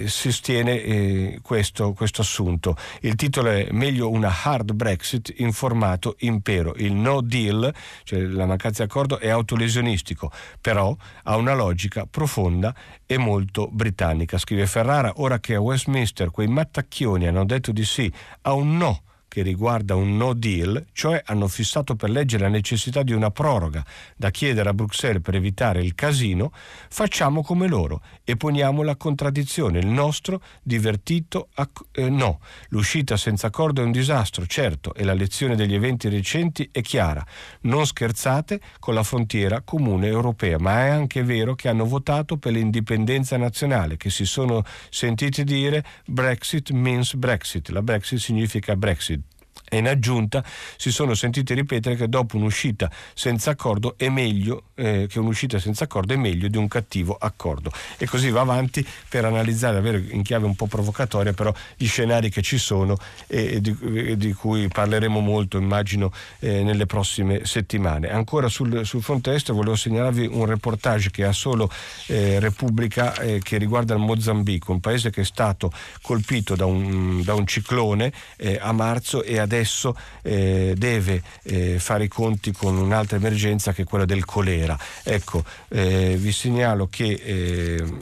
[0.06, 2.76] sostiene questo, questo assunto.
[3.00, 6.74] Il titolo è Meglio una hard Brexit in formato impero.
[6.76, 7.72] Il no deal,
[8.04, 10.30] cioè la mancanza di accordo, è autolesionistico,
[10.60, 12.74] però ha una logica profonda
[13.06, 14.38] e molto britannica.
[14.38, 19.02] Scrive Ferrara, ora che a Westminster quei mattacchioni hanno detto di sì a un no
[19.34, 23.84] che riguarda un no deal, cioè hanno fissato per legge la necessità di una proroga
[24.16, 26.52] da chiedere a Bruxelles per evitare il casino,
[26.88, 32.38] facciamo come loro e poniamo la contraddizione, il nostro divertito ac- eh, no.
[32.68, 37.26] L'uscita senza accordo è un disastro, certo, e la lezione degli eventi recenti è chiara.
[37.62, 42.52] Non scherzate con la frontiera comune europea, ma è anche vero che hanno votato per
[42.52, 47.70] l'indipendenza nazionale, che si sono sentiti dire Brexit means Brexit.
[47.70, 49.23] La Brexit significa Brexit
[49.68, 50.44] e in aggiunta
[50.76, 55.84] si sono sentiti ripetere che dopo un'uscita senza accordo è meglio eh, che un'uscita senza
[55.84, 57.70] accordo è meglio di un cattivo accordo.
[57.96, 62.30] E così va avanti per analizzare davvero in chiave un po' provocatoria però gli scenari
[62.30, 62.96] che ci sono
[63.26, 68.10] e, di, e di, cui parleremo molto immagino eh, nelle prossime settimane.
[68.10, 71.70] Ancora sul, sul, fronte estero volevo segnalarvi un reportage che ha solo
[72.06, 75.72] eh, Repubblica eh, che riguarda il Mozambico un paese che è stato
[76.02, 81.78] colpito da un, da un ciclone eh, a marzo e adesso adesso eh, deve eh,
[81.78, 84.76] fare i conti con un'altra emergenza che è quella del colera.
[85.02, 87.12] Ecco, eh, vi segnalo che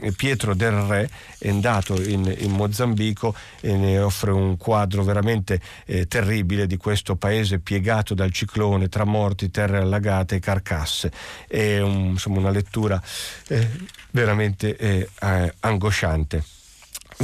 [0.00, 5.60] eh, Pietro del Re è andato in, in, Mozambico e ne offre un quadro veramente
[5.84, 11.12] eh, terribile di questo paese piegato dal ciclone tra morti, terre allagate e carcasse.
[11.46, 13.00] È un, insomma, una lettura
[13.48, 13.68] eh,
[14.10, 15.08] veramente
[15.60, 16.61] angosciante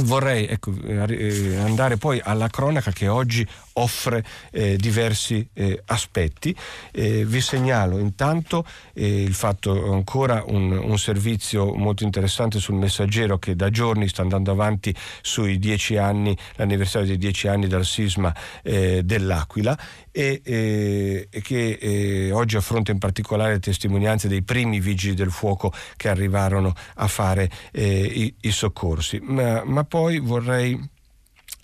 [0.03, 6.55] vorrei ecco, andare poi alla cronaca che oggi offre eh, diversi eh, aspetti.
[6.91, 13.37] Eh, vi segnalo intanto eh, il fatto ancora un, un, servizio molto interessante sul messaggero
[13.37, 18.35] che da giorni sta andando avanti sui dieci anni, l'anniversario dei dieci anni dal sisma
[18.63, 19.77] eh, dell'Aquila
[20.19, 25.71] e, eh, e che oggi affronta in particolare le testimonianze dei primi vigili del fuoco
[25.95, 29.19] che arrivarono a fare i, i, soccorsi.
[29.21, 30.77] Ma, ma poi vorrei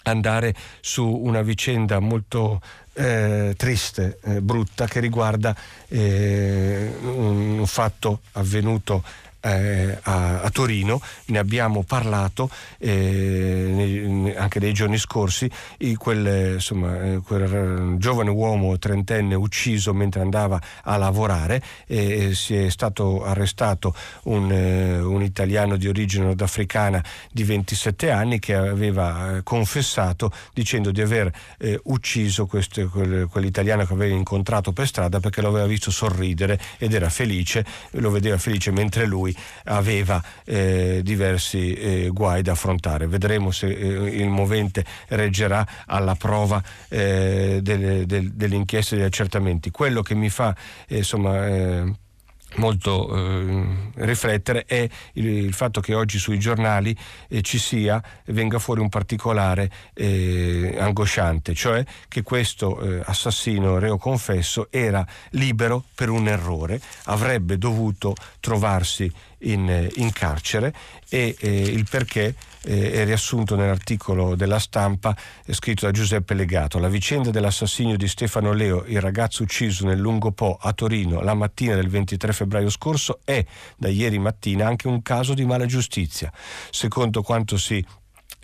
[0.03, 2.61] andare su una vicenda molto
[2.93, 5.53] eh, triste, eh, brutta, che riguarda
[5.89, 9.03] eh, un fatto avvenuto
[9.45, 15.49] eh, a, a, Torino, ne abbiamo parlato eh, anche nei giorni scorsi,
[15.97, 23.23] quel, insomma, eh, quel, giovane uomo trentenne ucciso mentre andava a lavorare, si è stato
[23.23, 30.91] arrestato un, eh, un, italiano di origine nordafricana di 27 anni che aveva confessato dicendo
[30.91, 35.67] di aver eh, ucciso questo, quel, quell'italiano che aveva incontrato per strada perché lo aveva
[35.67, 39.34] visto sorridere ed era felice, lo vedeva felice mentre lui
[39.65, 43.07] aveva eh, diversi eh, guai da affrontare.
[43.07, 49.71] Vedremo se eh, il movente reggerà alla prova eh, delle, del, delle e degli accertamenti.
[49.71, 50.55] Quello che mi fa
[50.87, 52.03] eh, insomma
[52.55, 53.65] molto eh,
[53.95, 56.95] riflettere è il, il, fatto che oggi sui giornali
[57.27, 63.97] eh, ci sia, venga fuori un particolare eh, angosciante, cioè che questo eh, assassino reo
[63.97, 70.73] confesso era libero per un errore, avrebbe dovuto trovarsi in, in carcere
[71.09, 75.15] e eh, il perché eh, è riassunto nell'articolo della stampa
[75.51, 76.79] scritto da Giuseppe Legato.
[76.79, 81.33] La vicenda dell'assassinio di Stefano Leo, il ragazzo ucciso nel Lungo Po a Torino la
[81.33, 83.43] mattina del 23 febbraio scorso, è
[83.77, 86.31] da ieri mattina anche un caso di mala giustizia.
[86.69, 87.85] Secondo quanto si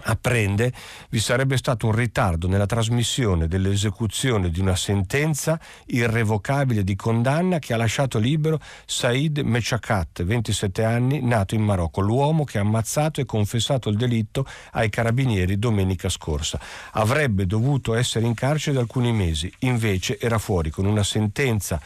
[0.03, 0.71] apprende
[1.09, 7.73] vi sarebbe stato un ritardo nella trasmissione dell'esecuzione di una sentenza irrevocabile di condanna che
[7.73, 13.25] ha lasciato libero Said Mechakat, 27 anni, nato in Marocco, l'uomo che ha ammazzato e
[13.25, 16.59] confessato il delitto ai carabinieri domenica scorsa.
[16.91, 21.79] Avrebbe dovuto essere in carcere da alcuni mesi, invece era fuori con una sentenza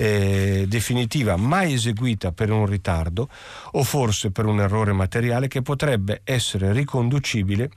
[0.00, 3.28] eh, definitiva mai eseguita per un ritardo
[3.72, 7.70] o forse per un errore materiale che potrebbe essere riconducibile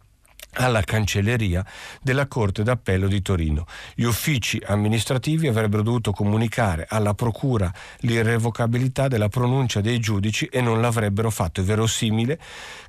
[0.53, 1.65] alla cancelleria
[2.01, 3.65] della Corte d'Appello di Torino.
[3.95, 10.81] Gli uffici amministrativi avrebbero dovuto comunicare alla Procura l'irrevocabilità della pronuncia dei giudici e non
[10.81, 11.61] l'avrebbero fatto.
[11.61, 12.39] È verosimile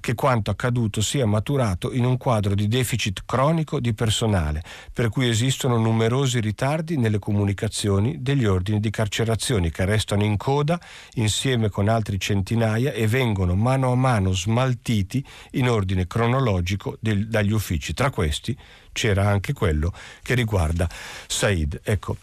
[0.00, 5.29] che quanto accaduto sia maturato in un quadro di deficit cronico di personale, per cui
[5.29, 10.79] esistono numerosi ritardi nelle comunicazioni degli ordini di carcerazione che restano in coda
[11.14, 17.55] insieme con altri centinaia e vengono mano a mano smaltiti in ordine cronologico del, dagli
[17.55, 17.95] uffici.
[17.95, 18.57] Tra questi
[18.93, 20.88] c'era anche quello che riguarda
[21.27, 21.81] Said.
[21.85, 22.17] Ecco,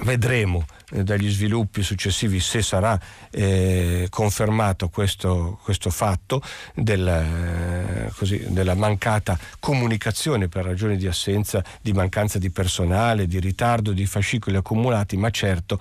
[0.00, 2.98] vedremo eh, dagli sviluppi successivi se sarà
[3.30, 6.42] eh, confermato questo, questo fatto
[6.74, 13.40] del, eh, così, della mancata comunicazione per ragioni di assenza, di mancanza di personale, di
[13.40, 15.80] ritardo, di fascicoli accumulati, ma certo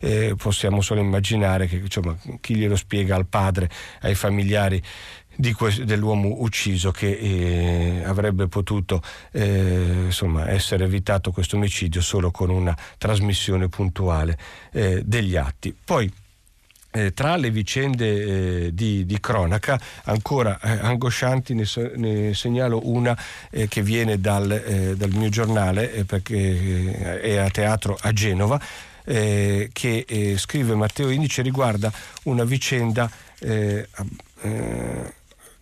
[0.00, 3.68] eh, possiamo solo immaginare che insomma, chi glielo spiega al padre,
[4.02, 4.82] ai familiari
[5.54, 12.50] que- dell'uomo ucciso che eh, avrebbe potuto eh, insomma, essere evitato questo omicidio solo con
[12.50, 14.38] una trasmissione puntuale
[14.72, 15.74] eh, degli atti.
[15.84, 16.10] Poi
[16.96, 22.80] eh, tra le vicende eh, di, di, cronaca ancora eh, angoscianti ne, so, ne, segnalo
[22.84, 23.14] una
[23.50, 28.58] eh, che viene dal, eh, dal mio giornale eh, perché è a teatro a Genova
[29.06, 31.92] che scrive Matteo Indice riguarda
[32.24, 33.08] una vicenda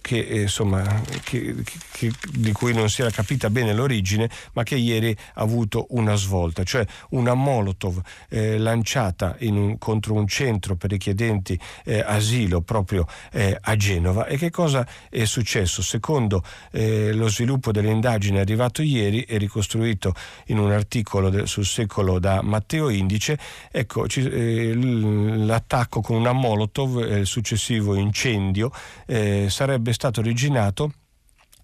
[0.05, 1.55] che, eh, insomma, che,
[1.91, 6.15] che, di cui non si era capita bene l'origine, ma che ieri ha avuto una
[6.15, 13.07] svolta, cioè una Molotov eh, lanciata un, contro un centro per richiedenti eh, asilo proprio
[13.33, 14.27] eh, a Genova.
[14.27, 15.81] E che cosa è successo?
[15.81, 20.13] Secondo eh, lo sviluppo delle indagini arrivato ieri e ricostruito
[20.49, 23.39] in un articolo de, sul secolo da Matteo Indice,
[23.73, 28.71] ecco, ci, eh, l'attacco con una Molotov, il successivo incendio,
[29.07, 30.93] sarebbe stato originato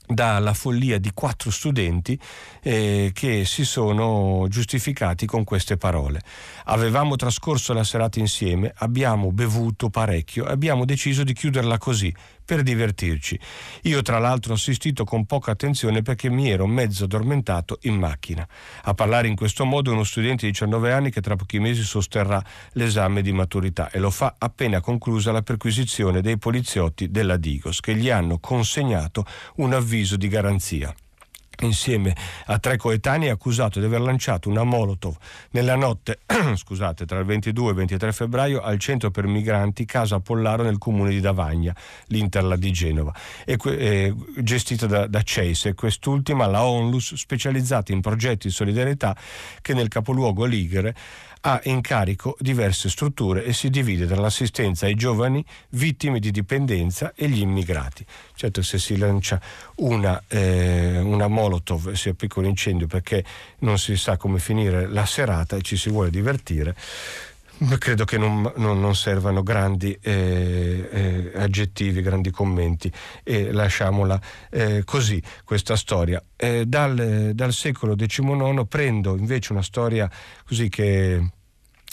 [0.07, 2.19] dalla follia di quattro studenti
[2.63, 6.21] eh, che si sono giustificati con queste parole.
[6.65, 12.15] Avevamo trascorso la serata insieme, abbiamo bevuto parecchio e abbiamo deciso di chiuderla così,
[12.51, 13.39] per divertirci.
[13.83, 18.45] Io tra l'altro ho assistito con poca attenzione perché mi ero mezzo addormentato in macchina.
[18.83, 21.85] A parlare in questo modo è uno studente di 19 anni che tra pochi mesi
[21.85, 22.43] sosterrà
[22.73, 27.95] l'esame di maturità e lo fa appena conclusa la perquisizione dei poliziotti della Digos che
[27.95, 29.25] gli hanno consegnato
[29.57, 30.93] un avviso di garanzia
[31.65, 32.15] insieme
[32.47, 35.17] a tre coetanei accusato di aver lanciato una Molotov
[35.51, 36.21] nella notte
[36.55, 40.79] scusate, tra il 22 e il 23 febbraio al centro per migranti Casa Pollaro nel
[40.79, 41.75] comune di Davagna,
[42.07, 48.49] l'Interla di Genova, e, eh, gestita da, da CEISE, quest'ultima la ONLUS specializzata in progetti
[48.49, 49.17] di solidarietà
[49.61, 50.95] che nel capoluogo Ligure
[51.43, 57.13] ha in carico diverse strutture e si divide tra l'assistenza ai giovani vittime di dipendenza
[57.15, 58.05] e gli immigrati.
[58.35, 59.41] Certo se si lancia
[59.77, 63.25] una, eh, una molotov e si appiccola incendio perché
[63.61, 66.75] non si sa come finire la serata e ci si vuole divertire,
[67.79, 72.91] Credo che non, non, non servano grandi eh, eh, aggettivi, grandi commenti
[73.23, 74.19] e lasciamola
[74.51, 76.23] eh, così questa storia.
[76.37, 80.11] Eh, dal, dal secolo XIX prendo invece una storia
[80.47, 81.33] così che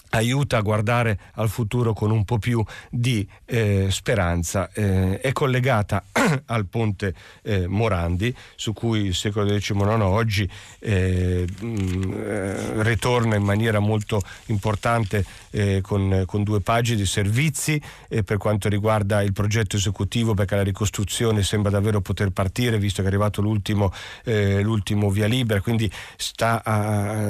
[0.09, 4.69] aiuta a guardare al futuro con un po' più di eh, speranza.
[4.73, 6.03] Eh, è collegata
[6.45, 10.49] al ponte eh, Morandi, su cui il secolo XIX oggi mh,
[10.79, 17.81] eh, mm, eh, ritorna in maniera molto importante eh, con, con, due pagine di servizi
[18.07, 23.07] per quanto riguarda il progetto esecutivo, perché la ricostruzione sembra davvero poter partire, visto che
[23.07, 23.91] è arrivato l'ultimo,
[24.23, 27.29] l'ultimo via libera, quindi sta a,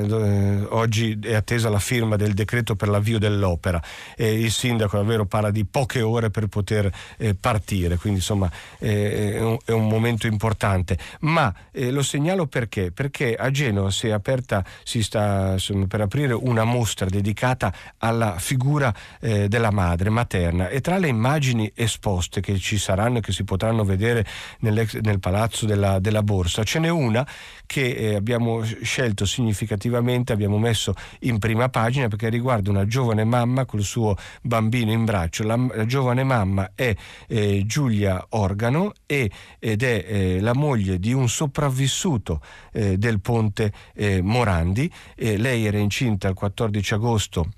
[0.70, 3.82] oggi è attesa la firma del decreto per l'avvio dell'opera
[4.16, 8.50] e il sindaco davvero parla di poche ore per poter eh, partire, quindi insomma
[8.80, 10.98] eh, è, un, è, un, momento importante.
[11.22, 12.92] Ma eh, lo segnalo perché?
[12.92, 18.38] Perché a Genova si è aperta, si sta insomma, per aprire una mostra dedicata alla
[18.40, 23.32] figura eh, della madre materna e tra le immagini esposte che ci saranno e che
[23.32, 24.26] si potranno vedere
[24.60, 27.26] nel palazzo della, della Borsa ce n'è una
[27.68, 33.66] che eh, abbiamo scelto significativamente, abbiamo messo in prima pagina perché riguarda una giovane mamma
[33.66, 35.44] col suo bambino in braccio.
[35.44, 36.96] La, la giovane mamma è
[37.28, 42.42] eh, Giulia Organo e, ed è eh, la moglie di un sopravvissuto
[42.72, 44.92] eh, del ponte eh, Morandi.
[45.16, 47.52] lei era incinta il 14 agosto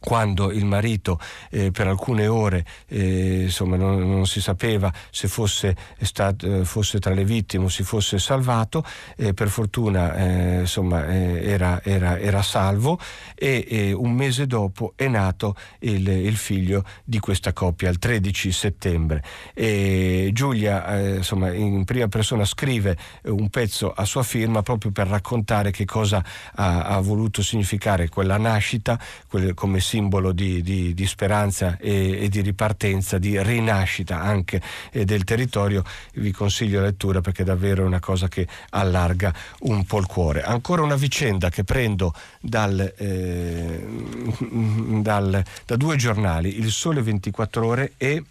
[0.00, 1.20] quando il marito
[1.50, 7.12] eh, per alcune ore eh, insomma, non, non, si sapeva se fosse, stato, fosse, tra
[7.12, 8.84] le vittime o si fosse salvato,
[9.16, 12.98] eh, per fortuna eh, insomma, eh, era, era, era, salvo
[13.34, 19.22] e un mese dopo è nato il, il, figlio di questa coppia, il 13 settembre.
[19.54, 25.06] E Giulia eh, insomma, in prima persona scrive un pezzo a sua firma proprio per
[25.06, 26.24] raccontare che cosa
[26.54, 28.98] ha, ha voluto significare quella nascita,
[29.28, 34.62] quel, come simbolo di, di, di speranza e, e, di ripartenza, di rinascita anche
[34.92, 35.82] eh, del territorio,
[36.14, 40.42] vi consiglio la lettura perché è davvero una cosa che allarga un po' il cuore.
[40.42, 43.84] Ancora una vicenda che prendo dal, eh,
[45.02, 48.22] dal, da due giornali, Il Sole 24 Ore e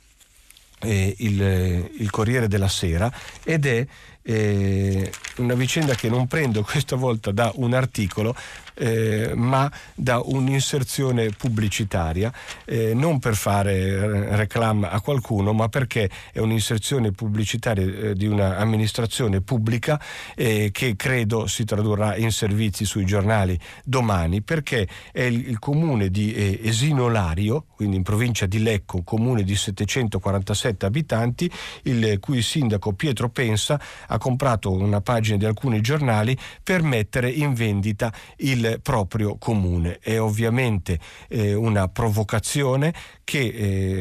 [0.82, 3.12] eh, il, il, Corriere della Sera
[3.44, 3.86] ed è
[4.22, 8.34] eh, una vicenda che non prendo questa volta da un articolo
[8.80, 12.32] eh, ma da un'inserzione pubblicitaria,
[12.66, 19.42] eh, non per fare reclam a qualcuno, ma perché è un'inserzione pubblicitaria eh, di un'amministrazione
[19.42, 20.02] pubblica
[20.36, 26.10] eh, che credo si tradurrà in servizi sui giornali domani, perché è il, il comune
[26.10, 31.52] di eh, Esinolario, quindi in provincia di Lecco, un comune di 747 abitanti,
[31.84, 37.54] il cui sindaco Pietro Pensa ha comprato una pagina di alcuni giornali per mettere in
[37.54, 39.98] vendita il proprio comune.
[40.00, 42.94] È ovviamente eh, una provocazione
[43.24, 43.48] che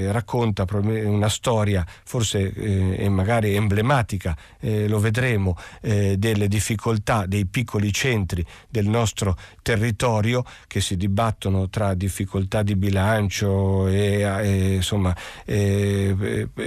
[0.07, 7.47] eh, racconta una storia forse eh, magari emblematica, eh, lo vedremo, eh, delle difficoltà dei
[7.47, 15.15] piccoli centri del nostro territorio che si dibattono tra difficoltà di bilancio e, e insomma,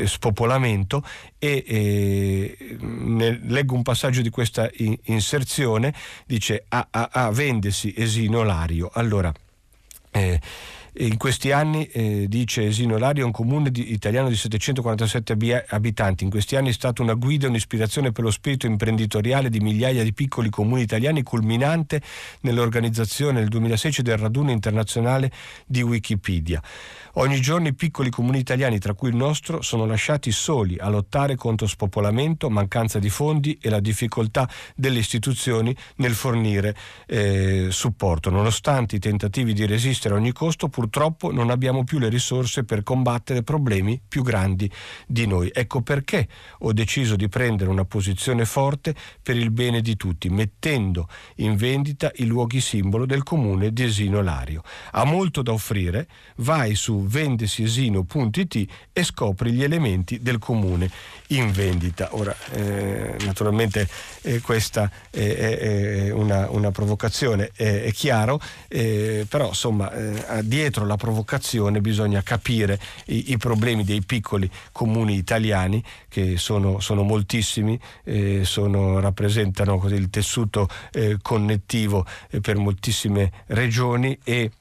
[0.05, 1.03] spopolamento
[1.39, 4.69] e nel, leggo un passaggio di questa
[5.05, 5.93] inserzione,
[6.27, 7.09] dice a, a,
[7.97, 8.89] esino Lario.
[8.93, 9.31] Allora,
[10.11, 10.39] eh,
[10.93, 16.25] in questi anni, eh, dice Esino Lario, un comune di, italiano di 747 abitanti.
[16.25, 20.11] In questi anni è stata una guida un'ispirazione per lo spirito imprenditoriale di migliaia di
[20.11, 22.01] piccoli comuni italiani, culminante
[22.41, 25.31] nell'organizzazione nel 2016 del raduno internazionale
[25.65, 26.61] di Wikipedia.
[27.15, 31.35] Ogni giorno i piccoli comuni italiani, tra cui il nostro, sono lasciati soli a lottare
[31.35, 36.73] contro spopolamento, mancanza di fondi e la difficoltà delle istituzioni nel fornire
[37.07, 38.29] eh, supporto.
[38.29, 42.81] Nonostante i tentativi di resistere a ogni costo, purtroppo non abbiamo più le risorse per
[42.83, 44.71] combattere problemi più grandi
[45.05, 45.49] di noi.
[45.53, 51.09] Ecco perché ho deciso di prendere una posizione forte per il bene di tutti, mettendo
[51.37, 54.61] in vendita i luoghi simbolo del comune di Esino Lario.
[54.91, 56.07] Ha molto da offrire,
[56.37, 60.89] vai su vendesiesino.it e scopri gli elementi del comune
[61.27, 62.09] in vendita.
[62.11, 63.87] Ora, eh, naturalmente
[64.21, 70.85] eh, questa è, è una, una, provocazione, è, è chiaro, eh, però insomma eh, dietro
[70.85, 77.79] la provocazione bisogna capire i, i, problemi dei piccoli comuni italiani che sono, sono moltissimi,
[78.03, 82.05] eh, sono, rappresentano così, il tessuto eh, connettivo
[82.41, 84.51] per moltissime regioni e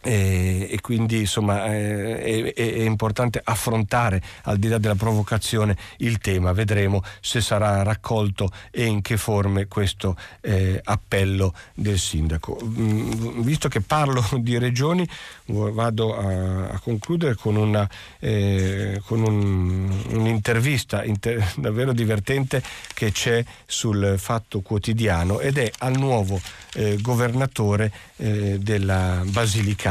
[0.00, 6.18] e, e, quindi insomma eh, è, è, importante affrontare al di là della provocazione il
[6.18, 13.40] tema vedremo se sarà raccolto e in che forme questo eh, appello del sindaco mm,
[13.40, 15.06] visto che parlo di regioni
[15.46, 17.88] vado a, a concludere con, una,
[18.20, 22.62] eh, con un, un'intervista inter- davvero divertente
[22.94, 26.40] che c'è sul Fatto Quotidiano ed è al nuovo
[26.74, 29.87] eh, governatore eh, della Basilicata.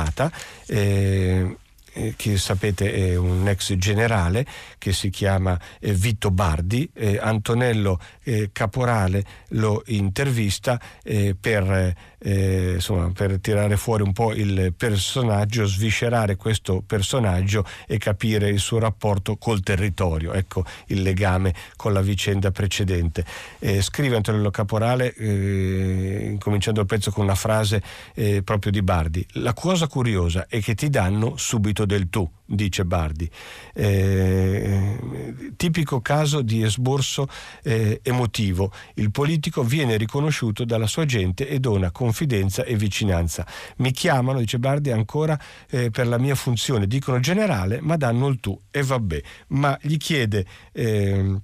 [0.67, 1.57] Eh,
[1.97, 4.45] eh, che sapete è un ex generale
[4.77, 12.73] che si chiama eh, Vito Bardi, eh, Antonello eh, Caporale lo intervista eh, per, eh,
[12.73, 18.79] insomma, per tirare fuori un po' il personaggio, sviscerare questo personaggio e capire il suo
[18.79, 23.23] rapporto col territorio, ecco il legame con la vicenda precedente.
[23.79, 25.13] scrive Antonello Caporale,
[26.37, 27.81] cominciando il pezzo con una frase
[28.43, 33.29] proprio di Bardi, la cosa curiosa è che ti danno subito del tu, dice Bardi.
[33.73, 37.27] Eh, tipico caso di esborso
[37.63, 38.71] eh, emotivo.
[38.95, 43.45] Il politico viene riconosciuto dalla sua gente e dona confidenza e vicinanza.
[43.77, 45.39] Mi chiamano, dice Bardi, ancora
[45.69, 46.87] eh, per la mia funzione.
[46.87, 48.59] Dicono generale, ma danno il tu.
[48.71, 49.21] E vabbè.
[49.49, 50.45] Ma gli chiede...
[50.71, 51.41] Eh,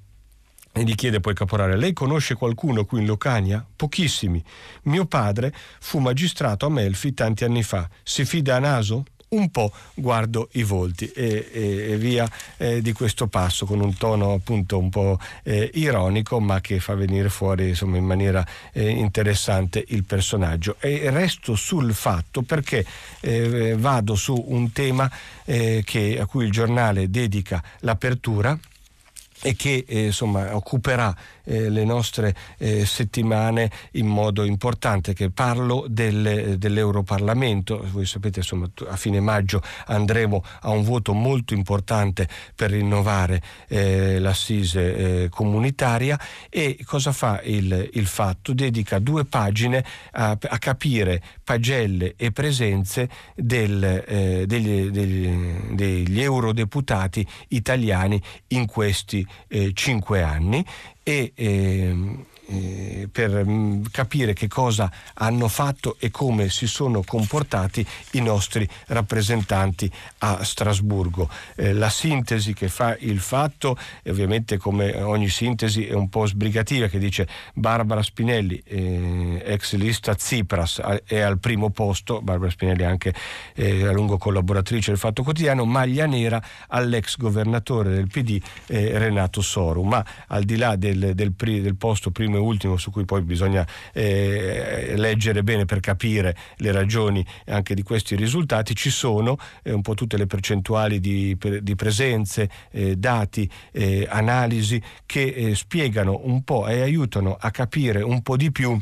[0.75, 3.63] e gli chiede poi Caporale, lei conosce qualcuno qui in Locania?
[3.75, 4.43] Pochissimi.
[4.85, 7.87] Mio padre fu magistrato a Melfi tanti anni fa.
[8.01, 9.03] Si fida a naso?
[9.33, 13.95] Un po' guardo i volti e, e, e via eh, di questo passo con un
[13.97, 18.89] tono appunto un po' eh, ironico ma che fa venire fuori insomma in maniera eh,
[18.89, 20.75] interessante il personaggio.
[20.79, 22.85] E resto sul fatto perché
[23.21, 25.09] eh, vado su un tema
[25.45, 28.57] eh, che, a cui il giornale dedica l'apertura
[29.43, 31.13] e che eh, insomma, occuperà
[31.45, 37.85] eh, le nostre eh, settimane in modo importante, che parlo del, dell'Europarlamento.
[37.91, 44.19] Voi sapete, insomma, a fine maggio andremo a un voto molto importante per rinnovare eh,
[44.19, 46.19] l'assise eh, comunitaria
[46.49, 48.53] e cosa fa il, il, fatto?
[48.53, 55.27] Dedica due pagine a, a capire pagelle e presenze del, eh, degli, degli,
[55.71, 60.65] degli eurodeputati italiani in questi eh, cinque anni
[61.05, 67.85] e ehm, eh, per mm, capire che cosa hanno fatto e come si sono comportati
[68.11, 71.29] i nostri rappresentanti a Strasburgo.
[71.55, 76.25] Eh, la sintesi che fa il fatto, e ovviamente come ogni sintesi è un po'
[76.25, 82.83] sbrigativa, che dice Barbara Spinelli, eh, ex lista Tsipras, è al primo posto, Barbara Spinelli
[82.83, 83.13] è anche
[83.55, 89.41] eh, a lungo collaboratrice del Fatto Quotidiano, maglia nera all'ex governatore del PD eh, Renato
[89.41, 93.21] Soru, ma al di là del, del, del posto primo e ultimo su cui poi
[93.21, 99.71] bisogna eh, leggere bene per capire le ragioni anche di questi risultati, ci sono eh,
[99.71, 106.21] un po' tutte le percentuali di, di presenze, eh, dati, eh, analisi che eh, spiegano
[106.23, 108.79] un po' e aiutano a capire un po' di più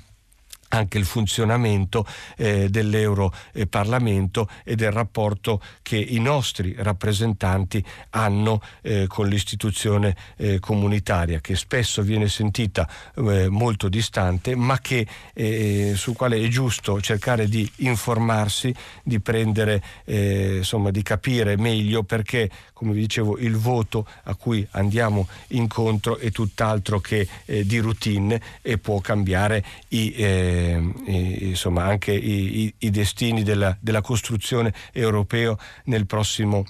[0.73, 2.05] anche il funzionamento
[2.37, 11.39] eh, dell'Europarlamento e del rapporto che i nostri rappresentanti hanno eh, con l'istituzione eh, comunitaria,
[11.39, 17.47] che spesso viene sentita eh, molto distante, ma che, eh, sul quale è giusto cercare
[17.47, 22.49] di informarsi, di prendere, eh, insomma, di capire meglio perché
[22.81, 28.41] come vi dicevo, il voto a cui andiamo incontro è tutt'altro che eh, di routine
[28.63, 30.13] e può cambiare i,
[30.61, 35.55] eh, i, insomma, anche i, i destini della, della, costruzione europea
[35.85, 36.65] nel prossimo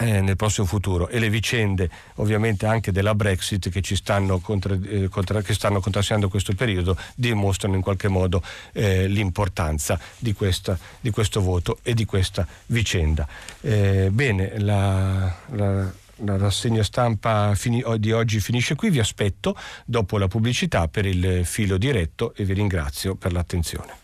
[0.00, 4.74] eh, nel prossimo futuro e le vicende ovviamente anche della Brexit che ci stanno, contra,
[4.74, 10.78] eh, contra, che stanno contrastando questo periodo dimostrano in qualche modo eh, l'importanza di, questa,
[11.00, 13.28] di, questo voto e di questa vicenda.
[13.60, 15.92] Eh, bene, la, la
[16.24, 17.54] la rassegna stampa
[17.98, 22.54] di oggi finisce qui, vi aspetto dopo la pubblicità per il filo diretto e vi
[22.54, 23.98] ringrazio per l'attenzione.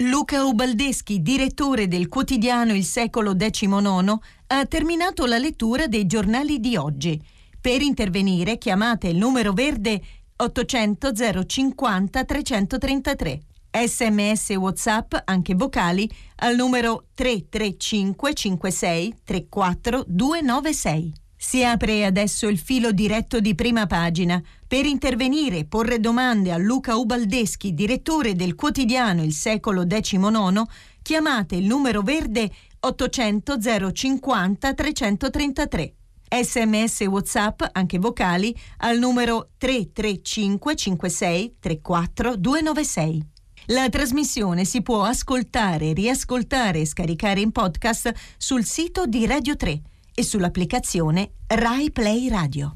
[0.00, 6.76] Luca Ubaldeschi, direttore del quotidiano Il Secolo XIX, ha terminato la lettura dei giornali di
[6.76, 7.18] oggi.
[7.58, 10.00] Per intervenire chiamate il numero verde
[10.36, 11.12] 800
[11.46, 13.40] 050 333.
[13.84, 21.12] Sms WhatsApp, anche vocali, al numero 335 56 34 296.
[21.36, 24.42] Si apre adesso il filo diretto di prima pagina.
[24.66, 30.62] Per intervenire e porre domande a Luca Ubaldeschi, direttore del quotidiano Il Secolo XIX,
[31.02, 32.50] chiamate il numero verde
[32.80, 33.58] 800
[33.92, 35.94] 050 333.
[36.28, 43.34] Sms WhatsApp, anche vocali, al numero 335 56 34 296.
[43.70, 49.80] La trasmissione si può ascoltare, riascoltare e scaricare in podcast sul sito di Radio 3
[50.14, 52.74] e sull'applicazione Rai Play Radio.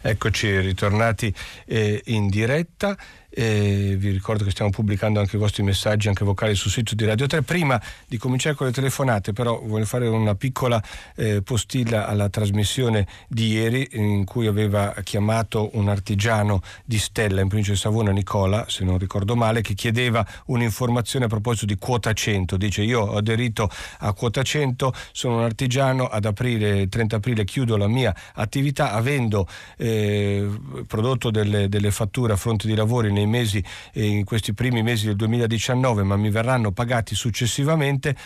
[0.00, 1.32] Eccoci ritornati
[1.66, 2.96] eh, in diretta.
[3.38, 7.04] Eh, vi ricordo che stiamo pubblicando anche i vostri messaggi, anche vocali sul sito di
[7.04, 7.42] Radio 3.
[7.42, 10.82] Prima di cominciare con le telefonate, però voglio fare una piccola
[11.16, 17.48] eh, postilla alla trasmissione di ieri in cui aveva chiamato un artigiano di Stella in
[17.48, 22.14] provincia di Savona, Nicola, se non ricordo male, che chiedeva un'informazione a proposito di quota
[22.14, 22.56] 100.
[22.56, 23.68] Dice io ho aderito
[23.98, 29.46] a quota 100, sono un artigiano, ad aprile, 30 aprile chiudo la mia attività avendo
[29.76, 30.48] eh,
[30.86, 33.62] prodotto delle, delle fatture a fronte di lavori nei mesi,
[33.94, 38.16] in questi primi mesi del 2019, ma mi verranno pagati successivamente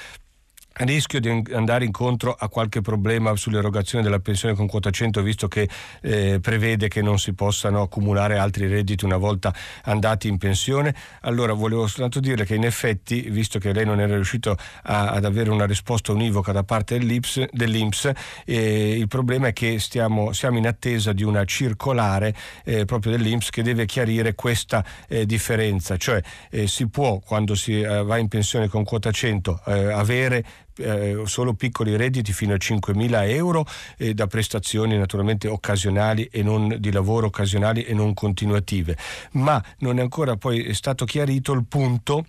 [0.86, 5.68] rischio di andare incontro a qualche problema sull'erogazione della pensione con quota 100 visto che
[6.02, 9.54] eh, prevede che non si possano accumulare altri redditi una volta
[9.84, 10.94] andati in pensione.
[11.22, 15.24] Allora volevo soltanto dire che in effetti visto che lei non era riuscito a, ad
[15.24, 18.10] avere una risposta univoca da parte dell'Inps, dell'Inps
[18.44, 23.50] eh, il problema è che stiamo, siamo in attesa di una circolare eh, proprio dell'Inps
[23.50, 25.96] che deve chiarire questa eh, differenza.
[25.96, 26.20] Cioè
[26.50, 30.44] eh, si può quando si eh, va in pensione con quota 100 avere
[30.76, 33.64] eh, solo piccoli redditi fino a 5.000 euro
[33.96, 38.96] eh, da prestazioni naturalmente occasionali e non di lavoro occasionali e non continuative.
[39.32, 42.26] Ma non è ancora poi stato chiarito il punto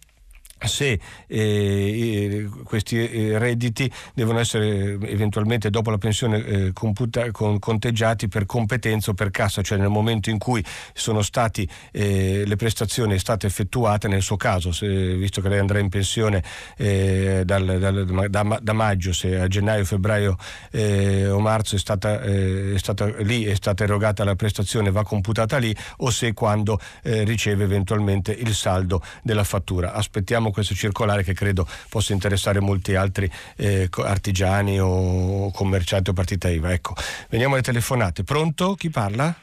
[0.67, 8.27] se eh, questi eh, redditi devono essere eventualmente dopo la pensione eh, computa, con, conteggiati
[8.27, 13.17] per competenza o per cassa, cioè nel momento in cui sono stati eh, le prestazioni
[13.17, 16.43] state effettuate, nel suo caso, se, visto che lei andrà in pensione
[16.77, 20.37] eh, dal, dal, da, da, maggio, se a gennaio, febbraio
[20.71, 25.57] eh, o marzo è stata, è stata, lì è stata erogata la prestazione, va computata
[25.57, 29.93] lì, o se quando riceve eventualmente il saldo della fattura.
[29.93, 36.49] Aspettiamo questo circolare che credo possa interessare molti altri eh, artigiani o commercianti o partita
[36.49, 36.73] IVA.
[36.73, 36.93] Ecco,
[37.29, 38.23] veniamo alle telefonate.
[38.23, 38.75] Pronto?
[38.75, 39.33] Chi parla?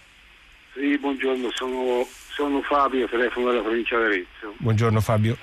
[0.75, 4.55] Sì, buongiorno, sono, sono Fabio, telefono della provincia di Arezzo.
[4.59, 5.37] Buongiorno Fabio.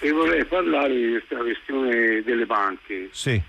[0.00, 3.08] E vorrei parlare di questa questione delle banche.
[3.10, 3.40] Sì.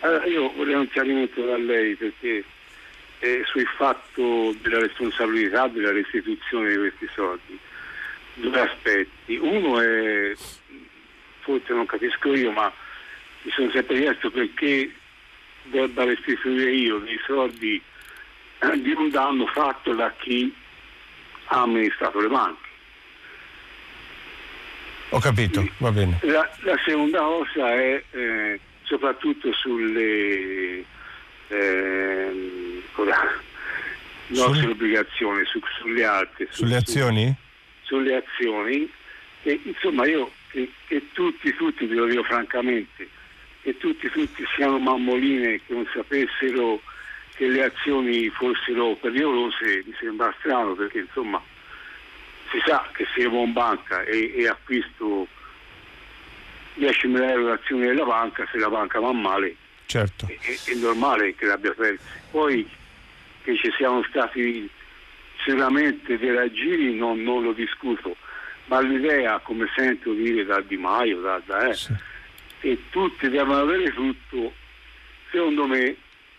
[0.00, 2.42] Allora, io vorrei un chiarimento da lei perché
[3.20, 7.58] eh, sul fatto della responsabilità della restituzione di questi soldi
[8.40, 9.36] due aspetti.
[9.36, 10.32] Uno è,
[11.40, 12.72] forse non capisco io, ma
[13.42, 14.92] mi sono sempre chiesto perché
[15.64, 17.80] debba restituire io dei soldi
[18.58, 20.54] eh, di un danno fatto da chi
[21.46, 22.68] ha amministrato le banche.
[25.10, 26.18] Ho capito, va bene.
[26.22, 30.84] La, la seconda cosa è eh, soprattutto sulle
[31.48, 32.30] eh,
[34.28, 34.70] nostre Sul...
[34.70, 36.46] obbligazioni, su, sulle altre.
[36.50, 37.34] Su, sulle azioni?
[37.90, 38.88] Sulle azioni
[39.42, 43.08] e insomma io che, che tutti, tutti, ve lo dico francamente,
[43.62, 46.80] che tutti, tutti siano mammoline che non sapessero
[47.34, 51.42] che le azioni fossero pericolose mi sembra strano perché insomma
[52.50, 55.26] si sa che se io in banca e, e acquisto
[56.78, 60.26] 10.000 euro di azioni della banca, se la banca va male certo.
[60.26, 62.02] è, è, normale che l'abbia persa.
[62.30, 62.68] Poi
[63.42, 64.68] che ci siano stati
[65.44, 68.16] sicuramente dei raggiri non, non, lo discuto,
[68.66, 71.94] ma l'idea, come sento dire da Di Maio, da, da eh, sì.
[72.60, 74.52] che tutti devono avere tutto,
[75.30, 75.96] secondo me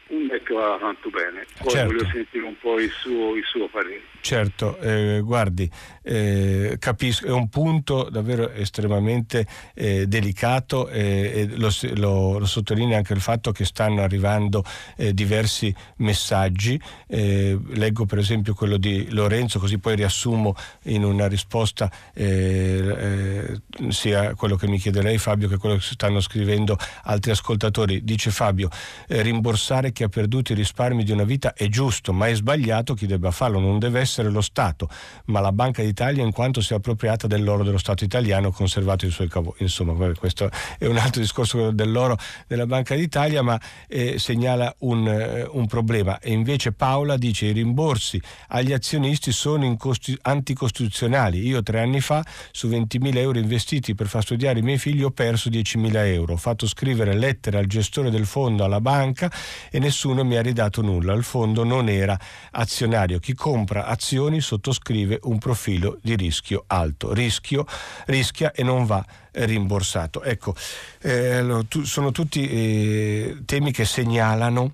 [0.07, 1.45] è che vada tanto bene.
[1.59, 1.93] Poi certo.
[1.93, 4.10] voglio sentire un po' il suo, il suo parere.
[4.21, 5.69] Certo, eh, guardi,
[6.03, 13.13] eh, capisco, è un punto davvero estremamente eh, delicato e lo, lo, lo, sottolinea anche
[13.13, 14.63] il fatto che stanno arrivando
[14.95, 16.79] eh, diversi messaggi.
[17.07, 23.59] Eh, leggo per esempio quello di Lorenzo, così poi riassumo in una risposta eh,
[23.89, 28.03] sia quello che mi chiede lei Fabio che quello che stanno scrivendo altri ascoltatori.
[28.03, 28.69] Dice Fabio,
[29.07, 33.07] rimborsare chi ha perduto i risparmi di una vita è giusto, ma è sbagliato chi
[33.07, 34.89] debba farlo, non deve essere essere lo Stato,
[35.25, 39.09] ma la Banca d'Italia in quanto si è appropriata dell'oro dello Stato italiano conservato i
[39.09, 39.57] suoi cavoli.
[39.59, 45.47] Insomma, questo è un altro discorso dell'oro della Banca d'Italia, ma eh, segnala un, eh,
[45.49, 46.19] un, problema.
[46.19, 51.45] E invece Paola dice i rimborsi agli azionisti sono incosti- anticostituzionali.
[51.45, 55.11] Io tre anni fa su 20.000 euro investiti per far studiare i miei figli ho
[55.11, 56.33] perso 10.000 euro.
[56.33, 59.31] Ho fatto scrivere lettere al gestore del fondo, alla banca
[59.69, 61.13] e nessuno mi ha ridato nulla.
[61.13, 62.19] Il fondo non era
[62.51, 63.19] azionario.
[63.19, 67.13] Chi compra azioni azioni sottoscrive un profilo di rischio alto.
[67.13, 67.65] Rischio,
[68.07, 70.23] rischia e non va rimborsato.
[70.23, 70.55] Ecco,
[71.01, 71.45] eh,
[71.83, 74.73] sono tutti eh, temi che segnalano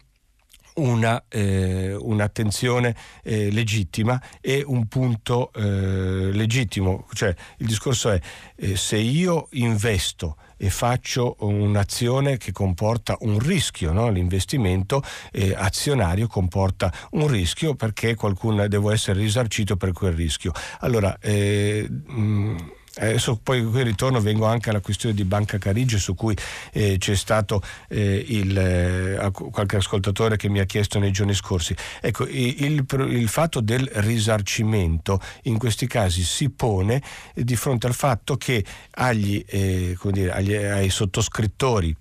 [0.76, 7.06] una, eh, un'attenzione eh, legittima e un punto eh, legittimo.
[7.12, 8.20] Cioè, il discorso è
[8.56, 14.10] eh, se io investo e faccio un'azione che comporta un rischio, no?
[14.10, 15.02] l'investimento
[15.32, 20.52] eh, azionario comporta un rischio perché qualcuno devo essere risarcito per quel rischio.
[20.80, 22.56] Allora, eh, mh,
[23.00, 26.36] Adesso poi qui ritorno, vengo anche alla questione di Banca Carige su cui
[26.72, 31.76] eh, c'è stato eh, il, eh, qualche ascoltatore che mi ha chiesto nei giorni scorsi.
[32.02, 37.02] Ecco, il, il, fatto del risarcimento in questi casi si pone
[37.34, 41.96] di fronte al fatto che agli, eh, dire, agli ai sottoscrittori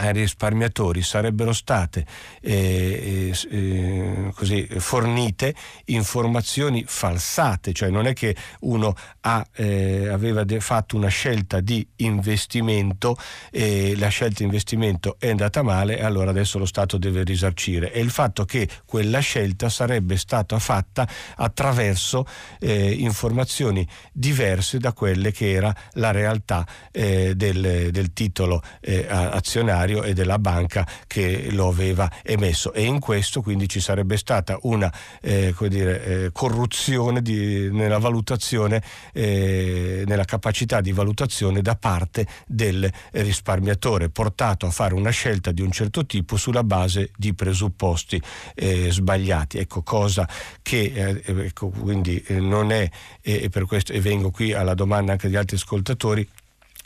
[0.00, 2.06] ai risparmiatori sarebbero state
[2.40, 5.54] eh, eh, così, fornite
[5.86, 11.86] informazioni falsate, cioè non è che uno ha, eh, aveva de- fatto una scelta di
[11.96, 13.16] investimento
[13.50, 17.90] e la scelta di investimento è andata male e allora adesso lo Stato deve risarcire.
[17.90, 22.26] È il fatto che quella scelta sarebbe stata fatta attraverso
[22.60, 29.87] eh, informazioni diverse da quelle che era la realtà eh, del, del, titolo eh, azionario
[29.88, 34.58] bancario e della banca che lo aveva emesso e in questo quindi ci sarebbe stata
[34.62, 38.82] una eh, dire, eh, corruzione di, nella valutazione,
[39.12, 45.62] eh, nella capacità di valutazione da parte del risparmiatore, portato a fare una scelta di
[45.62, 48.20] un certo tipo sulla base di presupposti
[48.54, 49.58] eh, sbagliati.
[49.58, 50.28] Ecco, cosa
[50.62, 52.88] che eh, ecco, quindi eh, non è,
[53.22, 56.28] e per questo e vengo qui alla domanda anche di altri ascoltatori,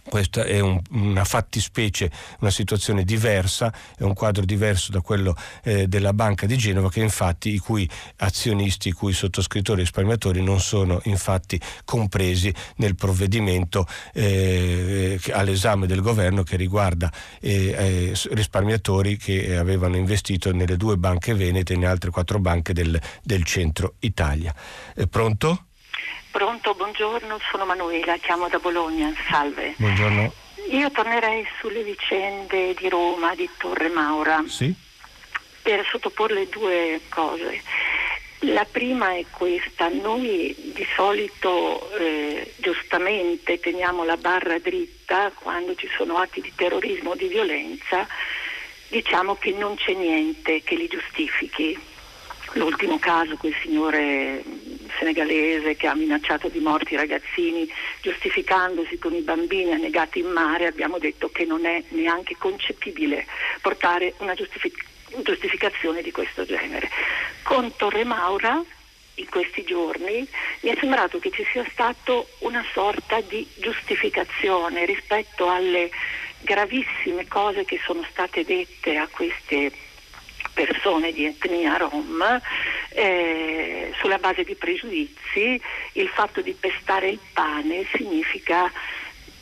[0.08, 5.86] questa è un, una fattispecie, una situazione diversa, è un quadro diverso da quello eh,
[5.86, 10.60] della Banca di Genova che infatti i cui azionisti, i cui sottoscrittori e risparmiatori non
[10.60, 19.56] sono infatti compresi nel provvedimento eh, all'esame del governo che riguarda eh, eh risparmiatori che
[19.56, 24.54] avevano investito nelle due banche venete e in altre quattro banche del, del centro Italia.
[25.08, 25.66] Pronto?
[26.32, 29.74] Pronto, buongiorno, sono Manuela, chiamo da Bologna, salve.
[29.76, 30.32] Buongiorno.
[30.70, 34.74] Io tornerei sulle vicende di Roma, di Torre Maura, sì?
[35.60, 37.62] per sottoporle due cose.
[38.46, 45.88] La prima è questa, noi di solito eh, giustamente teniamo la barra dritta quando ci
[45.94, 48.06] sono atti di terrorismo o di violenza,
[48.88, 51.78] diciamo che non c'è niente che li giustifichi.
[52.54, 54.42] L'ultimo caso, quel signore
[54.98, 57.70] senegalese che ha minacciato di morti i ragazzini
[58.02, 63.26] giustificandosi con i bambini annegati in mare, abbiamo detto che non è neanche concepibile
[63.60, 64.84] portare una giustific-
[65.22, 66.90] giustificazione di questo genere.
[67.42, 68.62] Con Torre Maura
[69.14, 70.26] in questi giorni
[70.60, 75.90] mi è sembrato che ci sia stata una sorta di giustificazione rispetto alle
[76.40, 79.90] gravissime cose che sono state dette a queste persone
[81.12, 82.40] di etnia rom
[82.90, 85.60] eh, sulla base di pregiudizi,
[85.92, 88.70] il fatto di pestare il pane significa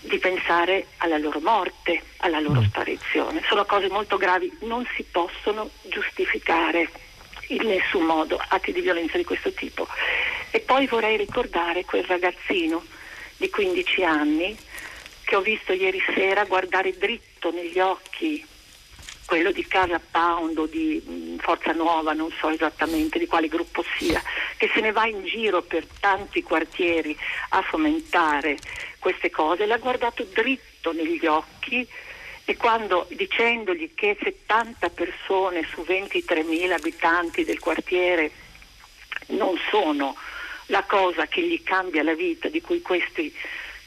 [0.01, 2.65] di pensare alla loro morte, alla loro mm.
[2.65, 3.43] sparizione.
[3.47, 6.89] Sono cose molto gravi, non si possono giustificare
[7.49, 9.87] in nessun modo atti di violenza di questo tipo.
[10.51, 12.83] E poi vorrei ricordare quel ragazzino
[13.37, 14.57] di 15 anni
[15.25, 18.45] che ho visto ieri sera guardare dritto negli occhi
[19.31, 23.85] quello di Casa Pound o di mm, Forza Nuova, non so esattamente di quale gruppo
[23.97, 24.20] sia,
[24.57, 27.16] che se ne va in giro per tanti quartieri
[27.51, 28.59] a fomentare
[28.99, 31.87] queste cose, l'ha guardato dritto negli occhi
[32.45, 38.33] e quando dicendogli che 70 persone su 23.000 abitanti del quartiere
[39.28, 40.16] non sono
[40.66, 43.33] la cosa che gli cambia la vita, di cui questi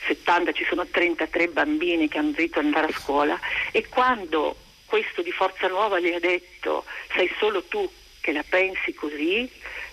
[0.07, 3.37] 70 ci sono 33 bambini che hanno diritto ad andare a scuola
[3.73, 4.55] e quando
[4.93, 6.85] questo di Forza Nuova gli ha detto
[7.15, 7.89] sei solo tu
[8.21, 9.49] che la pensi così,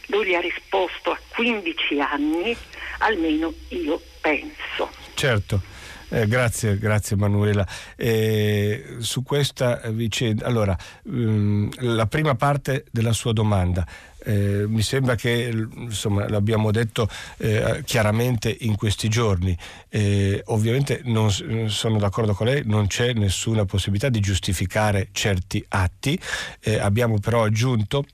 [0.08, 2.54] lui gli ha risposto a 15 anni,
[2.98, 4.90] almeno io penso.
[5.14, 5.62] Certo.
[6.10, 7.66] Eh, grazie, grazie Manuela.
[7.96, 13.86] Eh, su questa vicenda, allora, mh, mm, la prima parte della sua domanda,
[14.24, 17.08] eh, mi sembra che insomma, l'abbiamo detto
[17.38, 19.56] eh, chiaramente in questi giorni.
[19.88, 21.30] Eh, ovviamente non
[21.68, 26.18] sono d'accordo con lei, non c'è nessuna possibilità di giustificare certi atti.
[26.60, 28.04] Eh, abbiamo però aggiunto,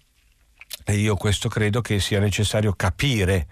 [0.84, 3.46] e io questo credo che sia necessario capire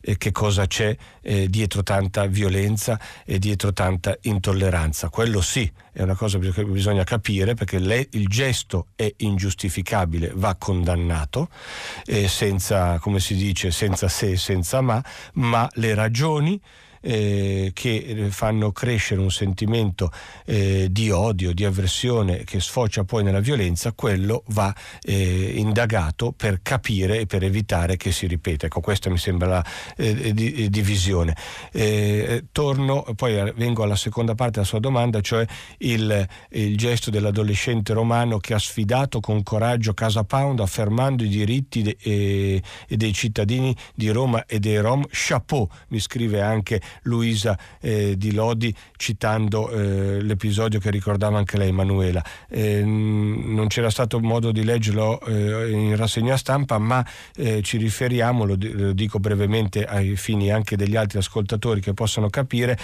[0.00, 5.08] eh, che cosa c'è eh, dietro tanta violenza e dietro tanta intolleranza.
[5.08, 10.54] Quello sì, è una cosa che bisogna capire perché le, il gesto è ingiustificabile, va
[10.56, 11.48] condannato,
[12.06, 15.02] eh, senza, come si dice, senza se, senza ma,
[15.34, 16.60] ma le ragioni
[17.00, 20.10] eh, che fanno crescere un sentimento
[20.44, 26.60] eh, di odio, di avversione che sfocia poi nella violenza, quello va eh, indagato per
[26.62, 28.66] capire e per evitare che si ripeta.
[28.66, 29.64] Ecco, questa mi sembra la
[29.96, 31.36] eh, di, divisione.
[31.72, 35.44] Eh, torno, poi vengo alla seconda parte della sua domanda, cioè
[35.78, 41.82] il, il gesto dell'adolescente romano che ha sfidato con coraggio Casa Pound affermando i diritti
[41.82, 45.04] de, dei cittadini di Roma e dei Rom.
[45.10, 51.68] Chapeau, mi scrive anche Luisa eh, Di Lodi citando eh, l'episodio che ricordava anche lei
[51.68, 52.22] Emanuela.
[52.48, 57.04] Eh, non c'era stato modo di leggerlo eh, in rassegna stampa, ma
[57.36, 58.56] eh, ci riferiamo, lo
[58.92, 62.78] dico brevemente ai fini anche degli altri ascoltatori che possano capire,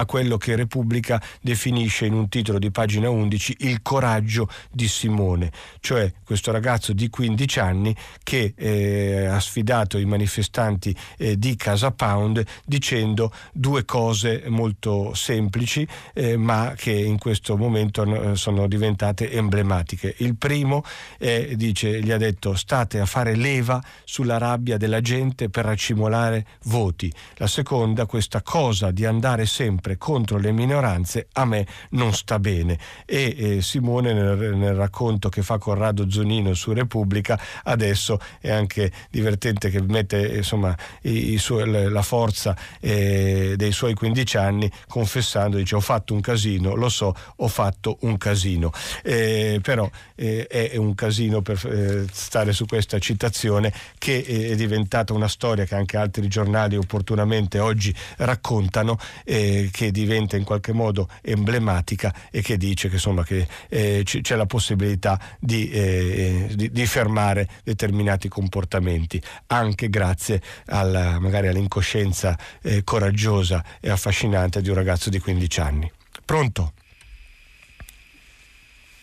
[0.00, 5.50] a quello che Repubblica definisce in un titolo di pagina 11 il coraggio di Simone,
[5.80, 11.90] cioè questo ragazzo di 15 anni che eh, ha sfidato i manifestanti eh, di Casa
[11.90, 20.14] Pound dicendo due cose molto semplici eh, ma che in questo momento sono diventate emblematiche.
[20.18, 20.84] Il primo
[21.18, 26.46] è, dice, gli ha detto state a fare leva sulla rabbia della gente per raccimolare
[26.64, 27.12] voti.
[27.36, 32.38] La seconda, questa cosa di andare sempre sempre contro le minoranze a me non sta
[32.38, 32.78] bene.
[33.06, 38.92] E eh, Simone nel, nel, racconto che fa Corrado Zonino su Repubblica adesso è anche
[39.10, 45.56] divertente che mette insomma, i, i su, la forza eh, dei suoi 15 anni confessando,
[45.56, 48.72] dice ho fatto un casino, lo so, ho fatto un casino.
[49.02, 55.12] Eh, però eh, è un casino per eh, stare su questa citazione che è diventata
[55.12, 61.08] una storia che anche altri giornali opportunamente oggi raccontano eh, che diventa in qualche modo
[61.22, 66.70] emblematica e che dice che, insomma, che eh, c- c'è la possibilità di, eh, di,
[66.70, 74.74] di, fermare determinati comportamenti, anche grazie alla, magari all'incoscienza eh, coraggiosa e affascinante di un
[74.74, 75.92] ragazzo di 15 anni.
[76.24, 76.72] Pronto?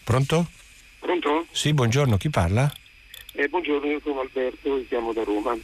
[0.04, 0.48] Pronto?
[1.00, 1.48] Pronto?
[1.52, 2.72] Sì, buongiorno, chi parla?
[3.34, 5.58] Eh, buongiorno, io sono Alberto, chiamo da Roma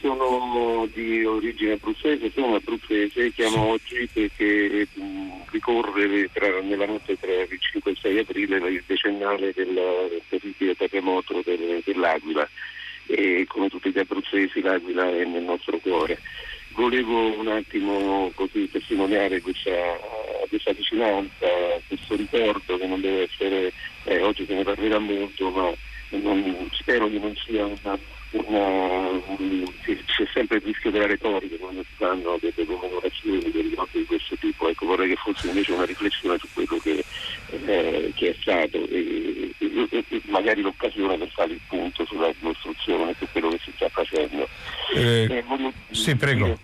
[0.00, 7.18] sono di origine abruzzese, sono abruzzese, chiamo oggi perché mh, mm, ricorre tra, nella notte
[7.18, 12.48] tra il 5 e il 6 aprile il decennale del terribile terremoto del, dell'Aquila
[13.06, 16.18] e come tutti gli abruzzesi l'Aquila è nel nostro cuore.
[16.72, 19.98] Volevo un attimo così testimoniare questa,
[20.48, 21.46] questa vicinanza,
[21.86, 23.72] questo ricordo che non deve essere,
[24.04, 25.72] eh, oggi se ne parlerà molto, ma
[26.10, 27.98] non, spero che non sia una
[28.32, 29.20] una,
[30.06, 34.36] c'è sempre il rischio della retorica quando si fanno delle commemorazioni delle note di questo
[34.36, 34.68] tipo.
[34.68, 37.04] Ecco, vorrei che fosse invece una riflessione su quello che,
[37.66, 43.14] eh, che è stato e, e, e, magari l'occasione per fare il punto sulla ricostruzione
[43.18, 44.48] su quello che si sta facendo.
[44.94, 45.44] Eh, eh,
[45.90, 46.44] sì, prego.
[46.44, 46.58] Dire,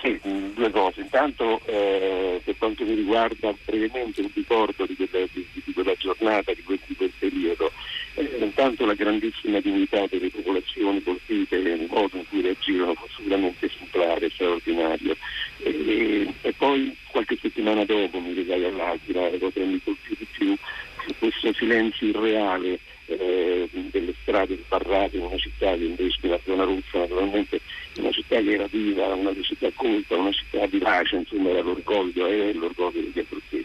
[0.00, 0.18] sì,
[0.54, 1.00] due cose.
[1.00, 6.52] Intanto eh, per quanto mi riguarda brevemente un ricordo di quella, di, di quella giornata,
[6.52, 7.72] di quel, di quel periodo.
[8.14, 13.06] Eh, intanto la grandissima dignità delle popolazioni colpite e il modo in cui reagirono fu
[13.16, 15.16] sicuramente esemplare, straordinario.
[15.58, 20.56] E, e, poi qualche settimana dopo mi regai all'Aquila, la cosa mi colpì di più
[20.96, 26.64] fu questo silenzio irreale eh, delle strade sbarrate in una città che invece della zona
[26.64, 27.60] russa naturalmente
[27.98, 32.52] una città che era viva, una città colta, una città vivace, insomma era l'orgoglio, è
[32.52, 33.64] l'orgoglio degli abruzzesi.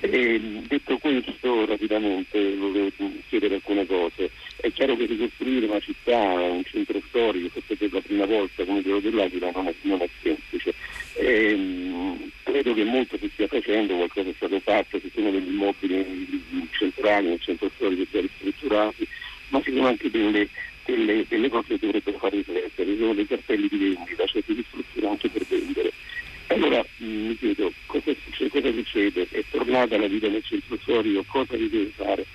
[0.00, 2.90] E, detto questo, rapidamente volevo
[3.28, 4.30] chiedere alcune cose.
[4.56, 8.82] È chiaro che ricostruire una città, un centro storico, forse per la prima volta come
[8.82, 10.74] quello dell'Aquila, non è, non è semplice.
[11.14, 11.58] E,
[12.42, 16.38] credo che molto si stia facendo, qualcosa è stato fatto, ci sono degli immobili
[16.70, 19.06] centrali nel centro storico già ristrutturati,
[19.48, 20.48] ma ci sono anche delle
[20.84, 25.08] delle, delle cose che dovrebbero fare riflettere, sono dei cartelli di vendita, cioè di distruzione
[25.08, 25.92] anche per vendere.
[26.48, 29.26] Allora mm, mi chiedo cosa succede, cosa succede?
[29.30, 32.26] È tornata la vita nel centro storico, cosa si deve fare?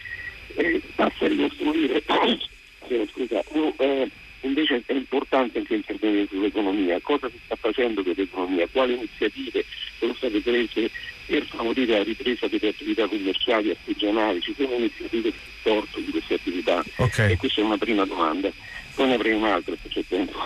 [0.55, 2.03] Eh, basta ricostruire,
[3.11, 4.09] scusa, o, eh,
[4.41, 9.65] invece è importante anche intervenire sull'economia, cosa si sta facendo per l'economia, quali iniziative
[9.99, 10.89] sono state prese
[11.25, 16.11] per favorire la ripresa delle attività commerciali e artigianali, ci sono iniziative di supporto di
[16.11, 17.31] queste attività okay.
[17.31, 18.51] e questa è una prima domanda.
[18.93, 20.39] Poi ne avrei un'altra se c'è tempo.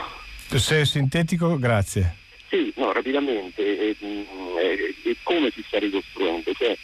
[0.55, 2.15] Se è sintetico, grazie.
[2.49, 4.25] Sì, no, rapidamente, e, e, e
[5.23, 6.53] come si sta ricostruendo?
[6.53, 6.77] Cioè,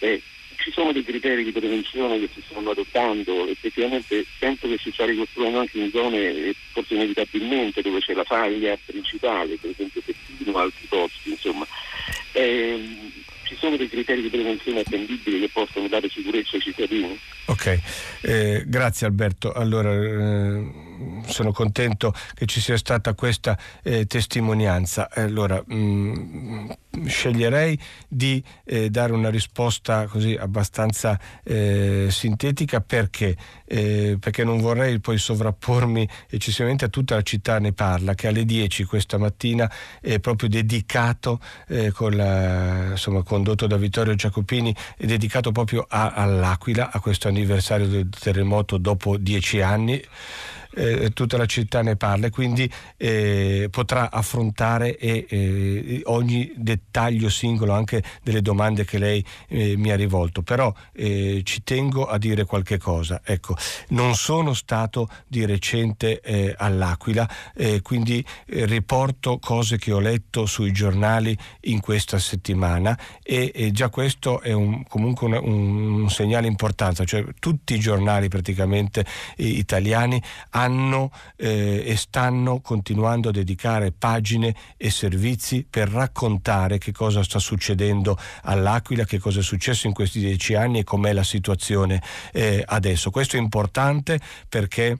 [0.00, 0.22] eh,
[0.56, 5.04] ci sono dei criteri di prevenzione che si stanno adottando, effettivamente penso che si sta
[5.04, 10.86] ricostruendo anche in zone forse inevitabilmente dove c'è la faglia principale, per esempio Pettino altri
[10.88, 11.66] posti, insomma.
[12.32, 12.96] Eh,
[13.44, 17.18] ci sono dei criteri di prevenzione attendibili che possono dare sicurezza ai cittadini?
[17.46, 17.80] Ok,
[18.22, 19.52] eh, grazie Alberto.
[19.52, 20.87] Allora, eh
[21.26, 25.08] sono contento che ci sia stata questa eh, testimonianza.
[25.10, 26.70] Allora, mh, mm,
[27.06, 27.78] sceglierei
[28.08, 33.36] di eh, dare una risposta così abbastanza eh, sintetica perché?
[33.64, 38.44] Eh, perché non vorrei poi sovrappormi eccessivamente a tutta la città ne parla che alle
[38.44, 39.70] 10 questa mattina
[40.00, 41.38] è proprio dedicato
[41.68, 47.28] eh, con la, insomma, condotto da Vittorio Giacopini è dedicato proprio a, all'Aquila a questo
[47.28, 50.02] anniversario del terremoto dopo dieci anni
[50.74, 57.72] eh, tutta la città ne parla e quindi eh, potrà affrontare eh, ogni dettaglio singolo
[57.72, 60.42] anche delle domande che lei eh, mi ha rivolto.
[60.42, 63.20] Però eh, ci tengo a dire qualche cosa.
[63.24, 63.56] Ecco,
[63.88, 67.28] non sono stato di recente eh, all'Aquila,
[67.82, 74.40] quindi riporto cose che ho letto sui giornali in questa settimana e, e già questo
[74.40, 79.04] è un, comunque un, un, segnale importante, cioè tutti i giornali praticamente
[79.36, 80.57] italiani hanno
[81.36, 88.18] eh, e stanno continuando a dedicare pagine e servizi per raccontare che cosa sta succedendo
[88.42, 92.02] all'Aquila, che cosa è successo in questi dieci anni e com'è la situazione
[92.32, 93.10] eh, adesso.
[93.10, 94.98] Questo è importante perché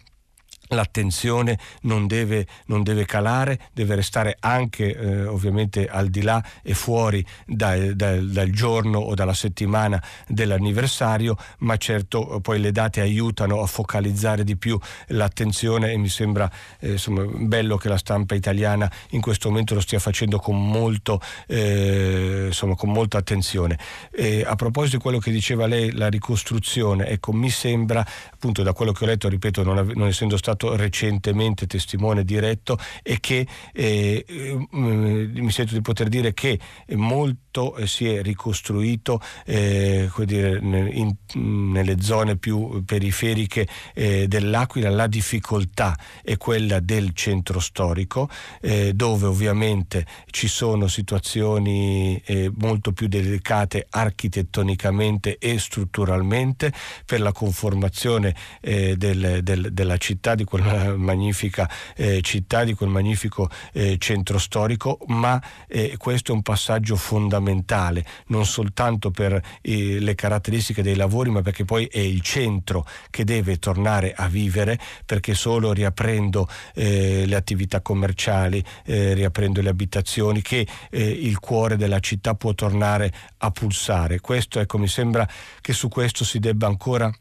[0.68, 6.74] l'attenzione non deve, non deve, calare, deve restare anche eh, ovviamente al di là e
[6.74, 13.00] fuori da, da, dal giorno o dalla settimana dell'anniversario, ma certo eh, poi le date
[13.00, 16.50] aiutano a focalizzare di più l'attenzione e mi sembra
[16.80, 21.20] eh, insomma, bello che la stampa italiana in questo momento lo stia facendo con, molto,
[21.46, 23.78] eh, insomma, con molta attenzione.
[24.10, 28.72] E a proposito di quello che diceva lei, la ricostruzione, ecco, mi sembra appunto da
[28.72, 33.46] quello che ho letto, ripeto, non, non essendo stato stato recentemente testimone diretto e che
[33.72, 36.58] eh, eh, mi sento di poter dire che
[36.96, 44.90] molto eh, si è ricostruito eh, dire, in, nelle zone più periferiche eh, dell'Aquila.
[44.90, 48.28] La difficoltà è quella del centro storico,
[48.60, 52.20] eh, dove ovviamente ci sono situazioni
[52.56, 56.72] molto più delicate architettonicamente e strutturalmente
[57.04, 63.50] per la conformazione del, del, della città, di quella magnifica eh, città, di quel magnifico
[63.74, 70.14] eh, centro storico, ma eh, questo è un passaggio fondamentale, non soltanto per eh, le
[70.14, 75.34] caratteristiche dei lavori, ma perché poi è il centro che deve tornare a vivere, perché
[75.34, 82.34] solo riaprendo eh, le attività commerciali, eh, riaprendo le abitazioni, che il cuore della città
[82.34, 84.20] può tornare a pulsare.
[84.20, 85.28] Questo, ecco, mi sembra
[85.60, 87.12] che su questo si debba ancora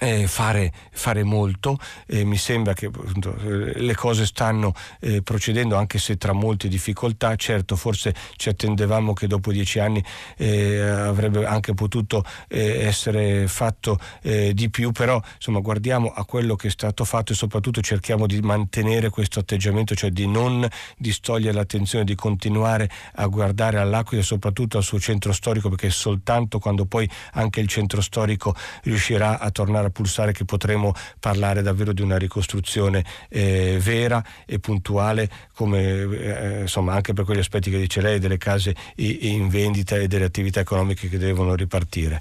[0.00, 5.76] eh, fare, fare, molto, eh, mi sembra che appunto, eh, le cose stanno eh, procedendo
[5.76, 10.02] anche se tra molte difficoltà, certo forse ci attendevamo che dopo dieci anni
[10.38, 16.68] eh, avrebbe anche potuto eh, essere fatto di più, però insomma guardiamo a quello che
[16.68, 22.04] è stato fatto e soprattutto cerchiamo di mantenere questo atteggiamento, cioè di non distogliere l'attenzione,
[22.04, 27.08] di continuare a guardare all'Aquila e soprattutto al suo centro storico perché soltanto quando poi
[27.32, 32.16] anche il centro storico riuscirà a tornare a pulsare che potremo parlare davvero di una
[32.16, 38.18] ricostruzione eh, vera e puntuale come eh, insomma anche per quegli aspetti che dice lei
[38.18, 42.20] delle case in vendita e delle attività economiche che devono ripartire.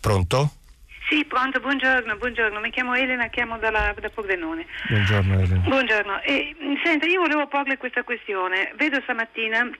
[0.00, 0.50] Pronto?
[1.08, 4.66] Sì, pronto, buongiorno, buongiorno, mi chiamo Elena, chiamo dalla, da Pordenone.
[4.88, 5.68] Buongiorno Elena.
[5.68, 8.72] Buongiorno, e, senta, io volevo porle questa questione.
[8.76, 9.70] Vedo stamattina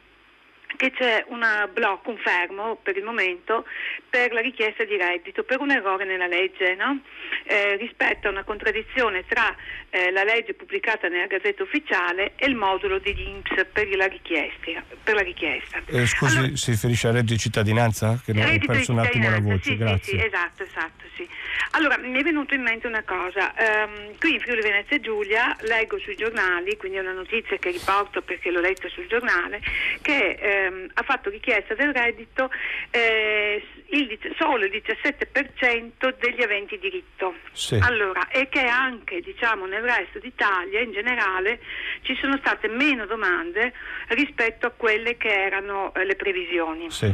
[0.77, 3.65] che c'è un blocco, un fermo per il momento
[4.09, 7.01] per la richiesta di reddito per un errore nella legge no?
[7.45, 9.55] eh, rispetto a una contraddizione tra
[9.91, 14.83] eh, la legge pubblicata nella Gazzetta Ufficiale e il modulo di INPS per la richiesta.
[15.03, 15.83] Per la richiesta.
[15.87, 18.21] Eh, scusi, allora, si riferisce al reddito di cittadinanza?
[18.25, 20.13] Che non ho perso un attimo la voce, sì, grazie.
[20.13, 21.05] Sì, sì, esatto, esatto.
[21.15, 21.29] Sì.
[21.73, 23.53] Allora, mi è venuto in mente una cosa.
[23.59, 28.23] Um, qui in Friuli Venezia Giulia leggo sui giornali, quindi è una notizia che riporto
[28.23, 29.61] perché l'ho letta sul giornale,
[30.03, 32.51] che ehm, ha fatto richiesta del reddito
[32.91, 37.35] eh, il, solo il 17% degli aventi diritto.
[37.53, 37.79] Sì.
[37.81, 41.61] Allora, e che anche diciamo, nel resto d'Italia in generale
[42.03, 43.73] ci sono state meno domande
[44.09, 46.91] rispetto a quelle che erano eh, le previsioni.
[46.91, 47.13] Sì.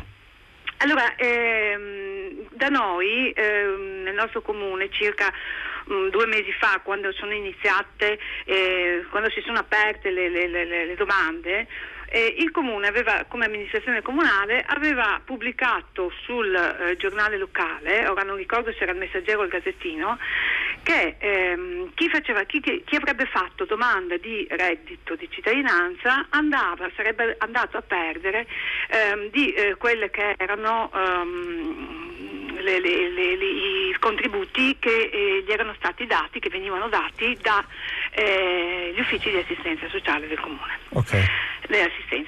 [0.83, 2.10] Allora, ehm,
[2.51, 5.33] da noi, ehm, nel nostro comune, circa
[5.87, 10.47] mh, mm, due mesi fa, quando sono iniziate, eh, quando si sono aperte le, le,
[10.47, 11.67] le, le domande,
[12.13, 18.37] eh, il comune aveva, come amministrazione comunale, aveva pubblicato sul eh, giornale locale, ora non
[18.37, 20.19] ricordo se era il messaggero o il gazzettino,
[20.91, 27.37] che ehm, chi, faceva, chi, chi, avrebbe fatto domanda di reddito di cittadinanza andava, sarebbe
[27.39, 28.49] andato a perdere
[28.89, 35.75] ehm, di eh, quelle che erano ehm, le, le, i contributi che eh, gli erano
[35.75, 37.65] stati dati, che venivano dati da
[38.13, 40.79] eh, uffici di assistenza sociale del comune.
[40.91, 41.25] Okay.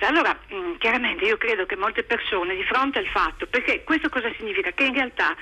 [0.00, 4.08] Allora, mh, mm, chiaramente io credo che molte persone di fronte al fatto, perché questo
[4.08, 4.70] cosa significa?
[4.70, 5.34] Che in realtà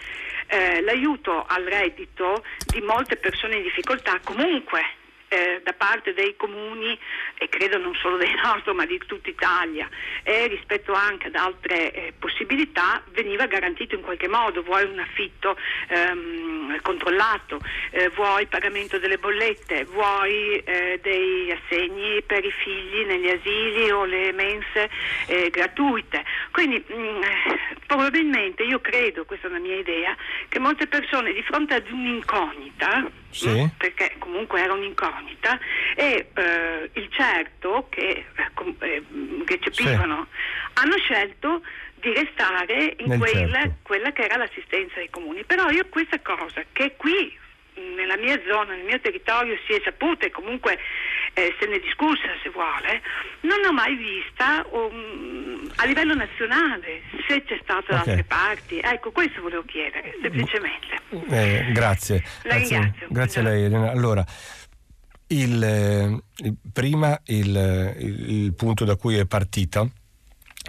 [0.47, 4.83] eh, l'aiuto al reddito di molte persone in difficoltà comunque
[5.31, 6.99] eh, da parte dei comuni
[7.39, 9.89] e credo non solo dei nostri ma di tutta Italia
[10.23, 15.57] e rispetto anche ad altre eh, possibilità veniva garantito in qualche modo, vuoi un affitto
[15.89, 17.61] ehm, controllato,
[17.91, 24.05] eh, vuoi pagamento delle bollette, vuoi eh, dei assegni per i figli negli asili o
[24.05, 24.91] le mense
[25.27, 26.25] eh, gratuite.
[26.51, 27.23] Quindi mh, mm,
[27.87, 30.17] probabilmente io credo, questa è una mia idea,
[30.49, 33.49] che molte persone di fronte ad un'incognita, sì.
[33.49, 35.59] mh, perché comunque era un'incognita, incognita
[35.95, 38.27] e eh, il certo che
[38.81, 39.05] eh,
[39.47, 40.81] recepivano sì.
[40.81, 41.63] hanno scelto
[41.95, 43.75] di restare in quella, certo.
[43.83, 45.45] quella che era l'assistenza ai comuni.
[45.45, 47.37] Però io questa cosa che qui
[47.75, 50.79] nella mia zona, nel mio territorio si è saputa e comunque
[51.35, 53.03] eh, se ne è discussa se vuole,
[53.41, 57.95] non l'ho mai vista um, a livello nazionale, se c'è stato okay.
[57.95, 58.79] da altre parti.
[58.79, 60.99] Ecco, questo volevo chiedere, semplicemente.
[61.31, 62.23] Eh, grazie.
[62.43, 63.91] La grazie, grazie a lei Elena.
[63.91, 64.25] Allora,
[65.29, 67.95] il, eh, prima il,
[68.29, 69.87] il, punto da cui è partita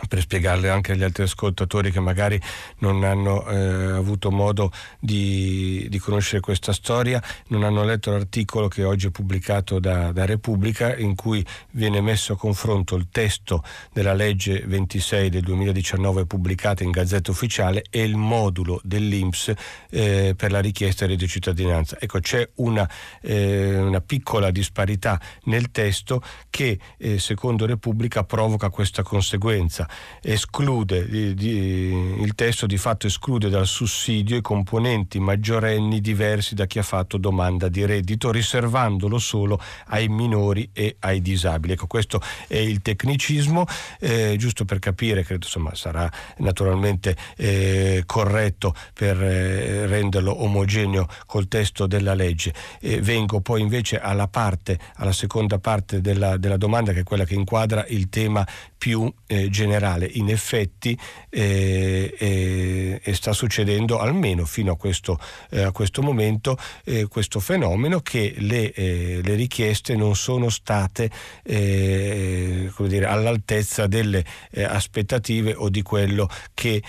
[0.07, 2.39] per spiegarle anche agli altri ascoltatori che magari
[2.79, 8.83] non hanno eh, avuto modo di, di, conoscere questa storia, non hanno letto l'articolo che
[8.83, 14.13] oggi è pubblicato da, da, Repubblica in cui viene messo a confronto il testo della
[14.13, 19.53] legge 26 del 2019 pubblicata in Gazzetta Ufficiale e il modulo dell'Inps
[19.89, 21.97] eh, per la richiesta di cittadinanza.
[21.99, 22.89] Ecco, c'è una,
[23.21, 31.07] eh, una, piccola disparità nel testo che eh, secondo Repubblica provoca questa conseguenza sentenza esclude,
[31.07, 36.79] di, di, il testo di fatto esclude dal sussidio i componenti maggiorenni diversi da chi
[36.79, 41.73] ha fatto domanda di reddito, riservandolo solo ai minori e ai disabili.
[41.73, 43.65] Ecco, questo è il tecnicismo,
[43.99, 51.47] eh, giusto per capire, credo insomma sarà naturalmente eh, corretto per eh, renderlo omogeneo col
[51.47, 52.53] testo della legge.
[53.01, 57.33] vengo poi invece alla parte, alla seconda parte della, della domanda, che è quella che
[57.33, 58.45] inquadra il tema
[58.81, 60.09] più eh, generale.
[60.11, 60.97] In effetti
[61.29, 65.19] eh, eh, sta succedendo almeno fino a questo,
[65.51, 71.11] eh, a questo momento eh, questo fenomeno che le, le, richieste non sono state
[71.43, 74.25] dire, all'altezza delle
[74.65, 76.81] aspettative o di quello che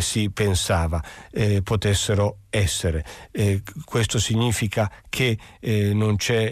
[0.00, 1.02] si pensava
[1.62, 3.02] potessero essere.
[3.30, 5.94] Eh, questo significa che eh,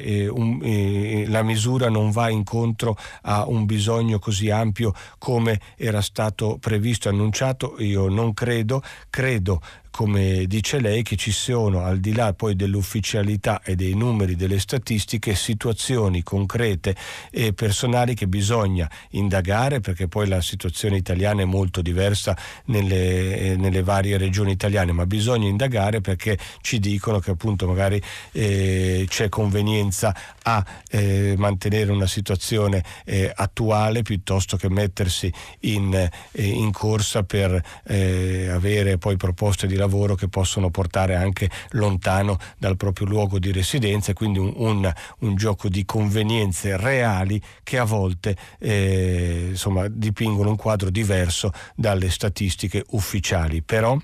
[0.03, 6.01] eh, un, eh, la misura non va incontro a un bisogno così ampio come era
[6.01, 7.77] stato previsto e annunciato?
[7.81, 9.61] Io non credo, credo
[9.91, 14.59] come dice lei, che ci sono, al di là poi dell'ufficialità e dei numeri delle
[14.59, 16.95] statistiche, situazioni concrete
[17.31, 22.37] e personali che bisogna indagare, perché poi la situazione italiana è molto diversa
[22.67, 28.01] nelle, nelle varie regioni italiane, ma bisogna indagare perché ci dicono che appunto magari
[28.33, 36.43] eh, c'è convenienza a eh, mantenere una situazione eh, attuale piuttosto che mettersi in, eh,
[36.43, 42.77] in corsa per eh, avere poi proposte di lavoro che possono portare anche lontano dal
[42.77, 48.37] proprio luogo di residenza, quindi un, un, un gioco di convenienze reali che a volte
[48.59, 53.63] eh, insomma, dipingono un quadro diverso dalle statistiche ufficiali.
[53.63, 53.97] Però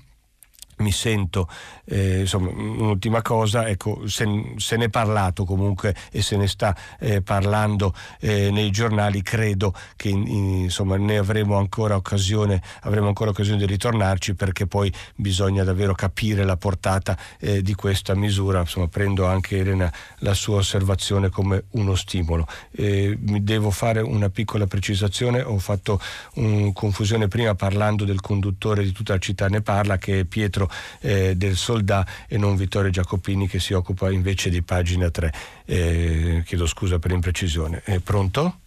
[0.77, 1.49] mi sento,
[1.85, 6.75] eh, insomma, un'ultima cosa, ecco, se, se, ne è parlato comunque e se ne sta
[6.99, 13.31] eh, parlando eh, nei giornali, credo che in, insomma, ne avremo ancora occasione, avremo ancora
[13.31, 18.87] occasione di ritornarci perché poi bisogna davvero capire la portata eh, di questa misura, insomma,
[18.87, 22.47] prendo anche Elena la sua osservazione come uno stimolo.
[22.71, 25.99] Eh, mi devo fare una piccola precisazione, ho fatto
[26.35, 30.66] un, confusione prima parlando del conduttore di tutta la città ne parla che è Pietro
[31.01, 35.33] eh, del Soldà e non Vittorio Giacopini che si occupa invece di pagina 3.
[35.65, 37.81] Eh, chiedo scusa per l'imprecisione.
[37.83, 38.59] È pronto?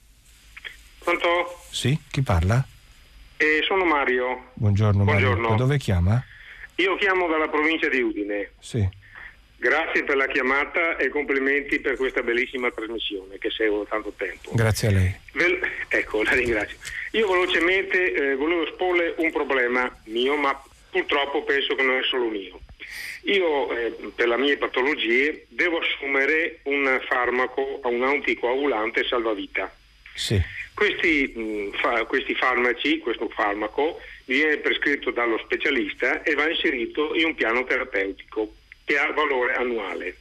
[0.98, 1.62] Pronto?
[1.70, 2.64] Sì, chi parla?
[3.36, 4.50] Eh, sono Mario.
[4.54, 5.40] Buongiorno, Buongiorno.
[5.40, 5.50] Mario.
[5.50, 6.22] Da dove chiama?
[6.76, 8.52] Io chiamo dalla provincia di Udine.
[8.58, 8.86] Sì.
[9.56, 14.52] Grazie per la chiamata e complimenti per questa bellissima trasmissione che seguo da tanto tempo.
[14.54, 15.14] Grazie a lei.
[15.34, 16.78] Vel- ecco, la ringrazio.
[17.12, 20.58] Io velocemente eh, volevo esporle un problema mio, ma
[20.90, 22.60] purtroppo penso che non è solo mio.
[23.24, 29.72] Io eh, per le mie patologie devo assumere un farmaco, un anticoagulante salvavita.
[30.14, 30.40] Sì.
[30.74, 37.26] Questi, mh, fa, questi farmaci, questo farmaco viene prescritto dallo specialista e va inserito in
[37.26, 40.16] un piano terapeutico che ha valore annuale.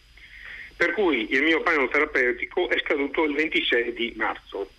[0.75, 4.69] Per cui il mio piano terapeutico è scaduto il 26 di marzo.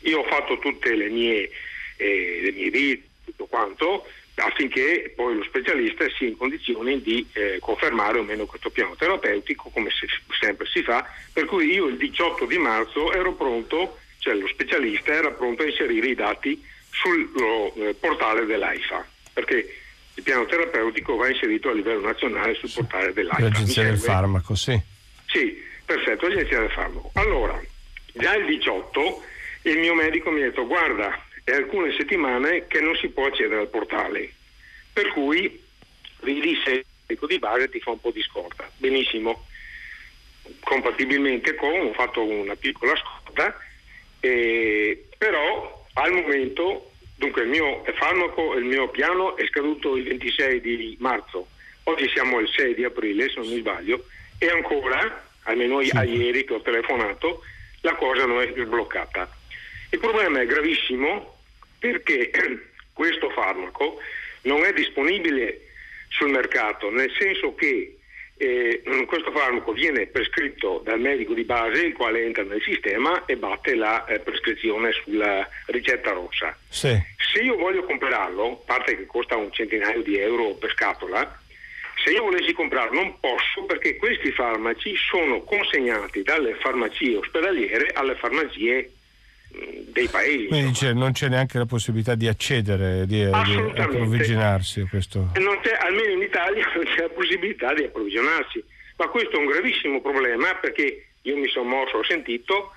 [0.00, 1.50] Io ho fatto tutte le mie,
[1.96, 4.06] eh, le mie visite, tutto quanto,
[4.36, 9.70] affinché poi lo specialista sia in condizioni di eh, confermare o meno questo piano terapeutico,
[9.70, 10.06] come se,
[10.38, 11.06] sempre si fa.
[11.32, 15.66] Per cui io il 18 di marzo ero pronto, cioè lo specialista era pronto a
[15.66, 19.74] inserire i dati sul lo, eh, portale dell'AIFA, perché
[20.14, 22.76] il piano terapeutico va inserito a livello nazionale sul sì.
[22.76, 23.42] portale dell'AIFA.
[23.42, 24.78] L'agenzia del farmaco, sì.
[25.26, 27.10] Sì, perfetto, l'agenzia del farmaco.
[27.14, 27.60] Allora,
[28.12, 29.22] già il 18
[29.62, 33.60] il mio medico mi ha detto guarda, è alcune settimane che non si può accedere
[33.60, 34.32] al portale,
[34.92, 35.62] per cui
[36.20, 38.68] vedi se il di base ti fa un po' di scorta.
[38.76, 39.46] Benissimo,
[40.60, 43.56] compatibilmente con ho fatto una piccola scorta,
[44.20, 50.60] eh, però al momento Dunque il mio farmaco, il mio piano è scaduto il 26
[50.60, 51.48] di marzo,
[51.84, 54.04] oggi siamo il 6 di aprile se non mi sbaglio
[54.38, 57.40] e ancora, almeno a ieri che ho telefonato,
[57.80, 59.34] la cosa non è bloccata.
[59.88, 61.35] Il problema è gravissimo
[61.78, 62.30] perché
[62.92, 63.98] questo farmaco
[64.42, 65.60] non è disponibile
[66.08, 67.96] sul mercato, nel senso che
[68.38, 73.36] eh, questo farmaco viene prescritto dal medico di base, il quale entra nel sistema e
[73.36, 76.56] batte la eh, prescrizione sulla ricetta rossa.
[76.68, 76.96] Sì.
[77.16, 81.40] Se io voglio comprarlo, a parte che costa un centinaio di euro per scatola,
[82.04, 88.16] se io volessi comprarlo non posso perché questi farmaci sono consegnati dalle farmacie ospedaliere alle
[88.16, 88.90] farmacie
[89.96, 90.46] dei paesi.
[90.46, 95.30] Quindi dice, non c'è neanche la possibilità di accedere, di, di approvvigionarsi a questo.
[95.78, 98.62] almeno in Italia non c'è la possibilità di approvvigionarsi,
[98.96, 102.72] ma questo è un gravissimo problema perché io mi sono mosso, ho sentito,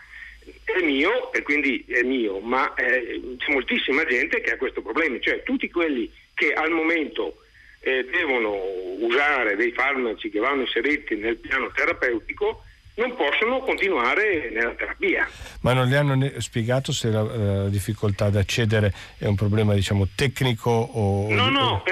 [0.64, 5.20] è mio e quindi è mio, ma eh, c'è moltissima gente che ha questo problema,
[5.20, 7.44] cioè tutti quelli che al momento
[7.82, 8.56] eh, devono
[9.00, 12.64] usare dei farmaci che vanno inseriti nel piano terapeutico
[13.00, 15.28] non possono continuare nella terapia.
[15.62, 20.08] Ma non le hanno spiegato se la, la difficoltà ad accedere è un problema diciamo,
[20.14, 21.34] tecnico o...
[21.34, 21.92] No, no, è,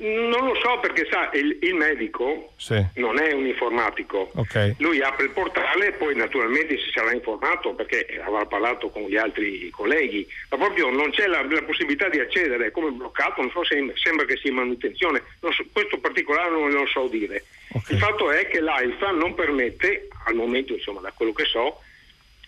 [0.00, 2.80] non lo so perché sa, il, il medico sì.
[2.94, 4.30] non è un informatico.
[4.34, 4.76] Okay.
[4.78, 9.16] Lui apre il portale e poi naturalmente si sarà informato perché avrà parlato con gli
[9.16, 13.50] altri colleghi, ma proprio non c'è la, la possibilità di accedere, è come bloccato, non
[13.50, 17.44] so se sembra che sia in manutenzione, so, questo particolare non lo so dire.
[17.72, 17.96] Okay.
[17.96, 21.80] Il fatto è che l'AIFA non permette, al momento insomma da quello che so,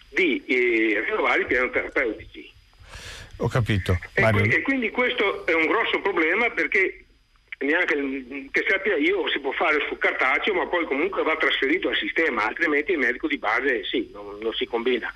[0.09, 2.52] di eh, rinnovare i piani terapeutici.
[3.39, 3.98] Ho capito.
[4.12, 7.06] E, e, quindi questo è un grosso problema perché
[7.61, 7.95] neanche
[8.51, 12.47] che sappia io si può fare su cartaceo ma poi comunque va trasferito al sistema
[12.47, 15.12] altrimenti il medico di base sì non, non si combina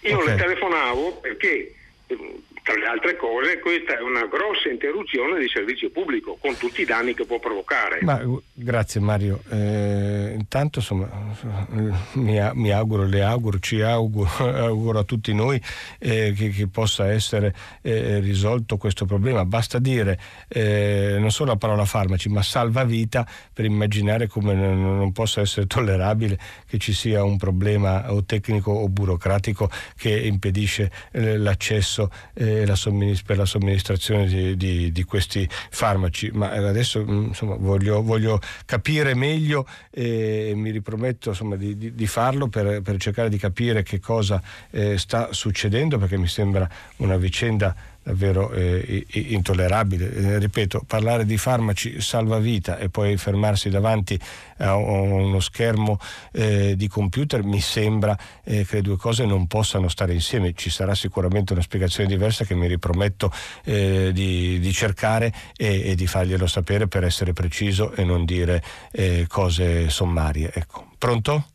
[0.00, 0.26] io okay.
[0.26, 1.74] le telefonavo perché
[2.64, 6.86] tra le altre cose, questa è una grossa interruzione di servizio pubblico con tutti i
[6.86, 7.98] danni che può provocare.
[8.00, 8.18] Ma,
[8.54, 9.42] grazie Mario.
[9.50, 11.06] Eh, intanto insomma,
[12.14, 15.60] mi, mi, auguro, le auguro, ci auguro, auguro a tutti noi
[15.98, 19.44] eh, che, che, possa essere eh, risolto questo problema.
[19.44, 20.18] Basta dire
[20.48, 25.42] eh, non solo la parola farmaci, ma salva vita per immaginare come non, non possa
[25.42, 29.68] essere tollerabile che ci sia un problema o tecnico o burocratico
[29.98, 36.30] che impedisce eh, l'accesso eh, la somministra- per la somministrazione di, di, di, questi farmaci,
[36.32, 42.48] ma adesso mm, insomma, voglio, voglio, capire meglio e mi riprometto insomma, di, di, farlo
[42.48, 47.74] per, per, cercare di capire che cosa eh, sta succedendo perché mi sembra una vicenda
[48.04, 50.12] davvero eh, intollerabile.
[50.12, 54.20] Eh, ripeto, parlare di farmaci salvavita e poi fermarsi davanti
[54.58, 55.98] a uno schermo
[56.32, 60.52] eh, di computer mi sembra eh, che le due cose non possano stare insieme.
[60.54, 63.32] Ci sarà sicuramente una spiegazione diversa che mi riprometto
[63.64, 68.62] eh, di, di, cercare e, e, di farglielo sapere per essere preciso e non dire
[68.92, 70.50] eh, cose sommarie.
[70.52, 70.90] Ecco.
[70.98, 71.46] Pronto?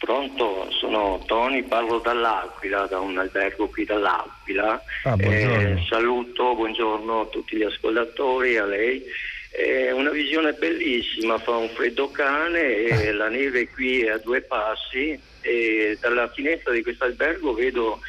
[0.00, 4.82] Pronto, sono Tony, parlo dall'Aquila, da un albergo qui dall'Aquila.
[5.04, 9.04] Ah, eh, saluto, buongiorno a tutti gli ascoltatori, a lei.
[9.50, 13.12] È una visione bellissima, fa un freddo cane e ah.
[13.12, 18.00] la neve qui è a due passi e dalla finestra di questo albergo vedo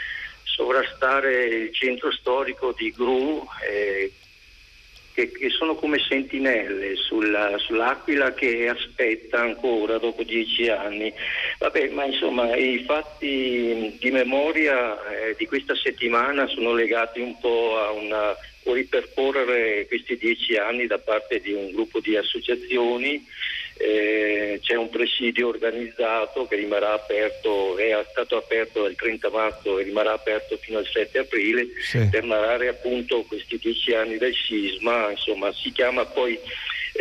[0.44, 4.14] sovrastare il centro storico di Gru eh,
[5.14, 11.14] che, che sono come sentinelle sulla, sull'Aquila che aspetta ancora dopo dieci anni.
[11.60, 17.78] Vabbè, ma insomma i fatti di memoria eh, di questa settimana sono legati un po'
[17.78, 23.26] a una ripercorrere questi dieci anni da parte di un gruppo di associazioni
[23.82, 29.84] eh, c'è un presidio organizzato che rimarrà aperto, è stato aperto il 30 marzo e
[29.84, 32.08] rimarrà aperto fino al 7 aprile sì.
[32.10, 36.40] per narrare appunto questi dieci anni del sisma, insomma si chiama poi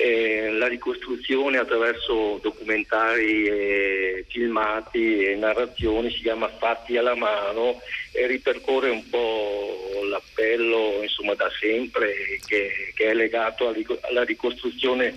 [0.00, 7.80] eh, la ricostruzione attraverso documentari, e filmati e narrazioni si chiama Fatti alla mano
[8.12, 12.14] e ripercorre un po' l'appello insomma, da sempre
[12.46, 15.14] che, che è legato alla ricostruzione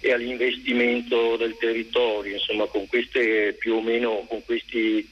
[0.00, 5.08] e all'investimento del territorio, insomma con queste più o meno con questi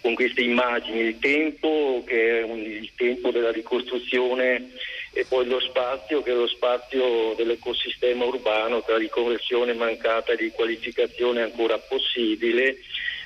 [0.00, 4.70] con queste immagini, il tempo che è un, il tempo della ricostruzione
[5.12, 11.42] e poi lo spazio che è lo spazio dell'ecosistema urbano tra riconversione mancata e riqualificazione
[11.42, 12.76] ancora possibile,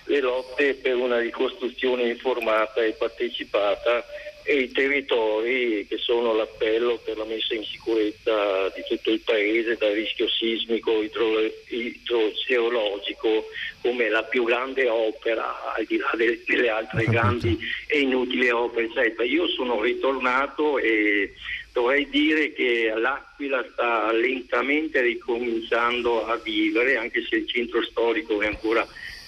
[0.06, 4.04] le lotte per una ricostruzione informata e partecipata
[4.44, 9.76] e i territori che sono l'appello per la messa in sicurezza di tutto il paese
[9.76, 13.46] dal rischio sismico idrogeologico
[13.80, 17.56] come la più grande opera al di là delle, delle altre grandi
[17.86, 19.22] e inutili opere eccetera.
[19.24, 21.34] Io sono ritornato e
[21.72, 28.46] dovrei dire che l'Aquila sta lentamente ricominciando a vivere anche se il centro storico è
[28.46, 28.86] ancora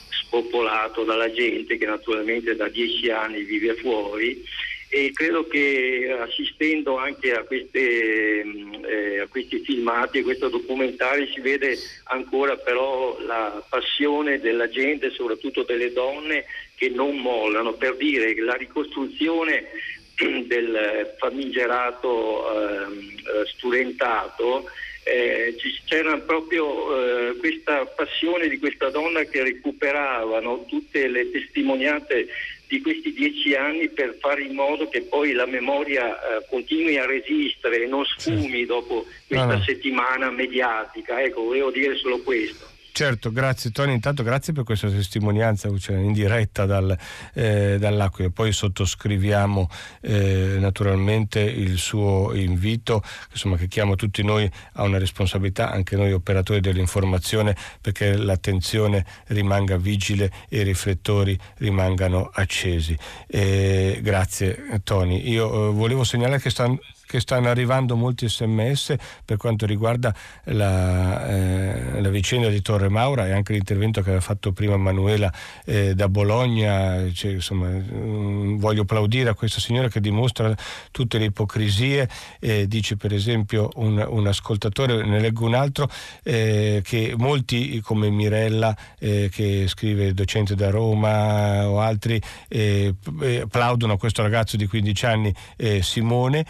[0.08, 4.42] spopolato dalla gente che naturalmente da dieci anni vive fuori
[4.94, 8.44] e credo che assistendo anche a, queste,
[8.86, 15.10] eh, a questi filmati e questo documentario si vede ancora però la passione della gente,
[15.10, 16.44] soprattutto delle donne
[16.76, 17.72] che non mollano.
[17.72, 19.64] Per dire che la ricostruzione
[20.46, 24.70] del famigerato ehm, eh, studentato
[25.02, 25.56] eh,
[25.86, 32.28] c'era proprio eh, questa passione di questa donna che recuperavano tutte le testimonianze
[32.74, 37.06] di questi dieci anni per fare in modo che poi la memoria eh, continui a
[37.06, 39.62] resistere e non sfumi dopo questa no, no.
[39.62, 41.22] settimana mediatica.
[41.22, 42.73] Ecco, volevo dire solo questo.
[42.96, 46.96] Certo, grazie Tony, intanto grazie per questa testimonianza cioè, in diretta dal,
[47.32, 49.68] eh, dall'Aquila, poi sottoscriviamo
[50.00, 53.02] eh, naturalmente il suo invito
[53.32, 59.76] insomma, che chiama tutti noi a una responsabilità, anche noi operatori dell'informazione, perché l'attenzione rimanga
[59.76, 62.96] vigile e i riflettori rimangano accesi.
[63.26, 66.78] Eh, grazie Tony, io eh, volevo segnalare che stanno
[67.14, 70.12] che stanno arrivando molti sms per quanto riguarda
[70.46, 75.32] la, eh, la vicenda di Torre Maura e anche l'intervento che aveva fatto prima Manuela
[75.64, 77.08] eh, da Bologna.
[77.12, 80.52] Cioè, insomma, mh, mm, voglio applaudire a questa signora che dimostra
[80.90, 82.08] tutte le ipocrisie.
[82.40, 85.88] Eh, dice per esempio un, un, ascoltatore, ne leggo un altro,
[86.24, 92.92] eh, che molti come Mirella eh, che scrive docente da Roma o altri eh,
[93.40, 95.34] applaudono a questo ragazzo di 15 anni
[95.80, 96.44] Simone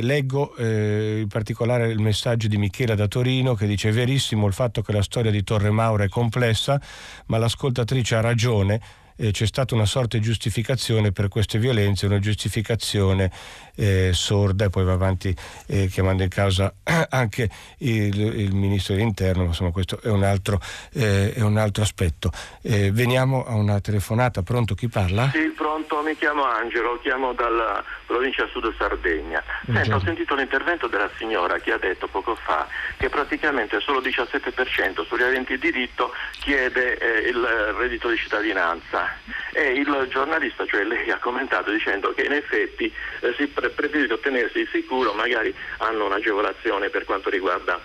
[0.00, 4.52] leggo eh, in particolare il messaggio di Michela da Torino che dice è verissimo il
[4.52, 6.80] fatto che la storia di Torre Maura è complessa,
[7.26, 8.80] ma l'ascoltatrice ha ragione
[9.16, 13.30] eh, c'è stata una sorta di giustificazione per queste violenze, una giustificazione
[13.76, 15.34] eh, sorda e poi va avanti
[15.66, 16.72] eh, chiamando in causa
[17.10, 20.60] anche il, il, ministro dell'interno, insomma questo è un altro,
[20.94, 22.30] eh, è un altro aspetto.
[22.62, 25.30] Eh, veniamo a una telefonata, pronto chi parla?
[25.32, 29.42] Sì, pronto, mi chiamo Angelo, chiamo dalla provincia Sud Sardegna.
[29.64, 32.66] Sento, ho sentito l'intervento della signora che ha detto poco fa
[32.98, 37.42] che praticamente solo il 17% sugli aventi diritto chiede eh, il
[37.76, 39.08] reddito di cittadinanza
[39.52, 44.14] e il giornalista, cioè lei, ha commentato dicendo che in effetti eh, si pre- preferisce
[44.14, 47.80] ottenersi di sicuro, magari hanno un'agevolazione per quanto riguarda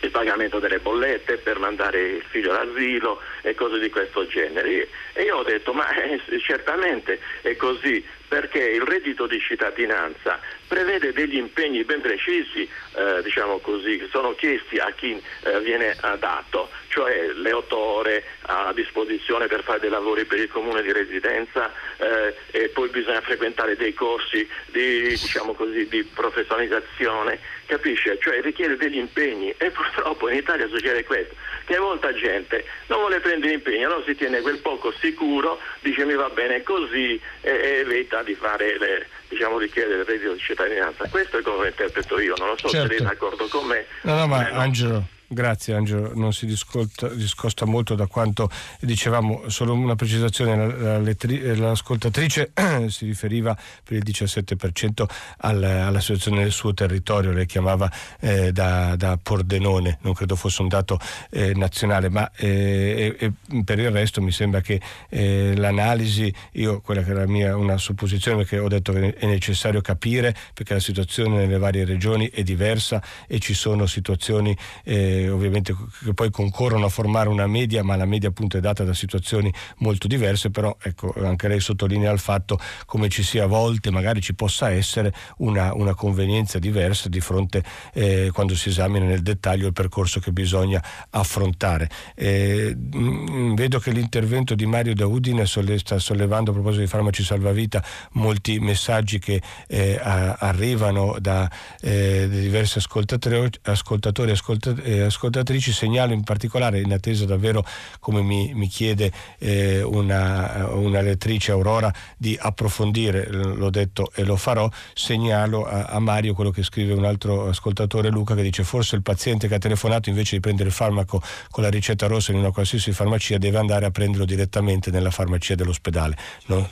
[0.00, 4.88] il pagamento delle bollette per mandare il figlio all'asilo e cose di questo genere.
[5.12, 11.12] E io ho detto, ma eh, certamente è così, perché il reddito di cittadinanza prevede
[11.12, 16.70] degli impegni ben precisi, eh, diciamo così, che sono chiesti a chi eh, viene dato,
[16.88, 21.72] cioè le otto ore a disposizione per fare dei lavori per il comune di residenza
[21.96, 28.18] eh, e poi bisogna frequentare dei corsi di, diciamo così, di professionalizzazione, capisce?
[28.20, 31.34] Cioè richiede degli impegni e purtroppo in Italia succede questo,
[31.64, 36.14] che molta gente non vuole prendere impegni, allora si tiene quel poco sicuro, dice mi
[36.14, 37.50] va bene così e
[37.80, 41.08] evita di fare le, diciamo di chiedere il reddito di cittadinanza.
[41.08, 42.86] Questo è come lo interpreto io, non lo so certo.
[42.86, 43.86] se lei è d'accordo con me.
[44.02, 45.04] No, no, ma eh, Angelo,
[45.34, 48.48] Grazie Angelo, non si discolta, discosta molto da quanto
[48.78, 52.52] dicevamo, solo una precisazione, la, la, l'ascoltatrice
[52.86, 55.04] si riferiva per il 17%
[55.38, 57.90] al, alla situazione del suo territorio, lei chiamava
[58.20, 61.00] eh, da, da, Pordenone, non credo fosse un dato
[61.30, 63.32] eh, nazionale, ma eh,
[63.64, 68.36] per il resto mi sembra che eh, l'analisi, io quella che era mia una supposizione
[68.36, 73.02] perché ho detto che è necessario capire perché la situazione nelle varie regioni è diversa
[73.26, 75.74] e ci sono situazioni eh, ovviamente
[76.04, 79.52] che poi concorrono a formare una media, ma la media appunto è data da situazioni
[79.78, 84.20] molto diverse, però ecco, anche lei sottolinea il fatto come ci sia a volte, magari
[84.20, 89.66] ci possa essere una, una convenienza diversa di fronte eh, quando si esamina nel dettaglio
[89.66, 91.88] il percorso che bisogna affrontare.
[92.14, 97.82] Eh, mh, vedo che l'intervento di Mario Daudine sta sollevando a proposito di farmaci salvavita
[98.12, 105.72] molti messaggi che eh, a, arrivano da eh, diversi ascoltatori, ascoltatori e ascoltatrici.
[105.72, 107.64] Segnalo in particolare, in attesa davvero,
[108.00, 114.36] come mi, mi chiede eh, una, una, lettrice Aurora, di approfondire, l'ho detto e lo
[114.36, 118.96] farò, segnalo a, a Mario quello che scrive un altro ascoltatore Luca che dice forse
[118.96, 122.38] il paziente che ha telefonato invece di prendere il farmaco con la ricetta rossa in
[122.38, 126.16] una qualsiasi farmacia deve andare a prenderlo direttamente nella farmacia dell'ospedale.
[126.46, 126.68] No?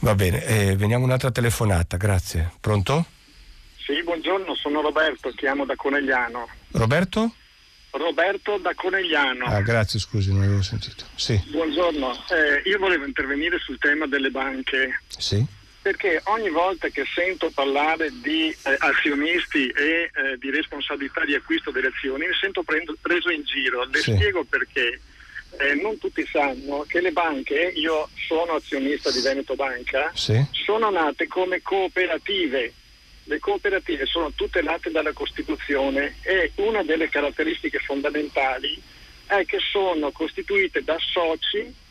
[0.00, 2.52] Va bene, eh, veniamo un'altra telefonata, grazie.
[2.60, 3.06] Pronto?
[3.84, 6.48] Sì, buongiorno, sono Roberto, chiamo da Conegliano.
[6.70, 7.34] Roberto?
[7.90, 9.44] Roberto da Conegliano.
[9.44, 11.04] Ah, grazie, scusi, non avevo sentito.
[11.14, 11.38] Sì.
[11.48, 15.00] Buongiorno, eh, io volevo intervenire sul tema delle banche.
[15.08, 15.44] Sì.
[15.82, 21.70] Perché ogni volta che sento parlare di eh, azionisti e eh, di responsabilità di acquisto
[21.70, 23.84] delle azioni mi sento prendo, preso in giro.
[23.84, 24.14] Le sì.
[24.14, 24.98] spiego perché
[25.58, 30.42] eh, non tutti sanno che le banche, io sono azionista di Veneto Banca, sì.
[30.52, 32.72] sono nate come cooperative.
[33.24, 38.80] Le cooperative sono tutelate dalla Costituzione e una delle caratteristiche fondamentali
[39.26, 41.82] è che sono costituite da soci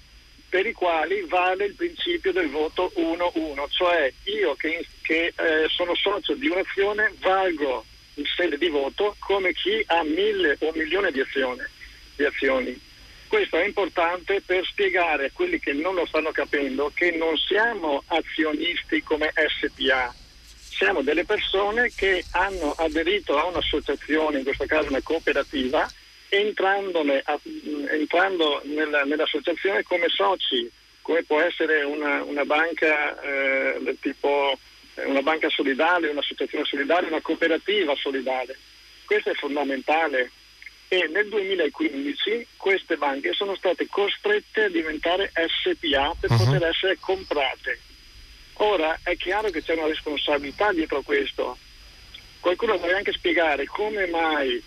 [0.48, 5.96] per i quali vale il principio del voto 1-1, cioè io che, che eh, sono
[5.96, 7.84] socio di un'azione valgo
[8.16, 11.68] in sede di voto come chi ha mille o milioni di, azione,
[12.16, 12.80] di azioni.
[13.28, 18.04] Questo è importante per spiegare a quelli che non lo stanno capendo che non siamo
[18.06, 20.14] azionisti come SPA,
[20.76, 25.90] siamo delle persone che hanno aderito a un'associazione, in questo caso una cooperativa,
[26.30, 30.70] entrando nella, nell'associazione come soci,
[31.02, 34.58] come può essere una, una banca eh, tipo
[34.96, 38.58] eh, una banca solidale, un'associazione solidale, una cooperativa solidale.
[39.06, 40.32] Questo è fondamentale
[40.88, 46.38] e nel 2015 queste banche sono state costrette a diventare SPA per uh-huh.
[46.38, 47.80] poter essere comprate.
[48.64, 51.58] Ora è chiaro che c'è una responsabilità dietro a questo.
[52.40, 54.62] Qualcuno deve anche spiegare come mai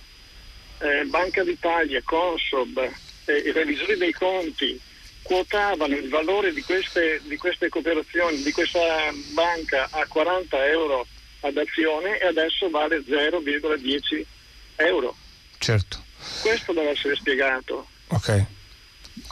[0.78, 2.92] eh, Banca d'Italia, Consob e
[3.24, 4.78] eh, i revisori dei conti
[5.22, 11.06] quotavano il valore di queste, di queste cooperazioni, di questa banca a 40 euro
[11.40, 14.24] ad azione e adesso vale 0,10
[14.76, 15.16] euro.
[15.58, 16.04] Certo.
[16.42, 17.88] Questo deve essere spiegato.
[18.08, 18.44] Ok.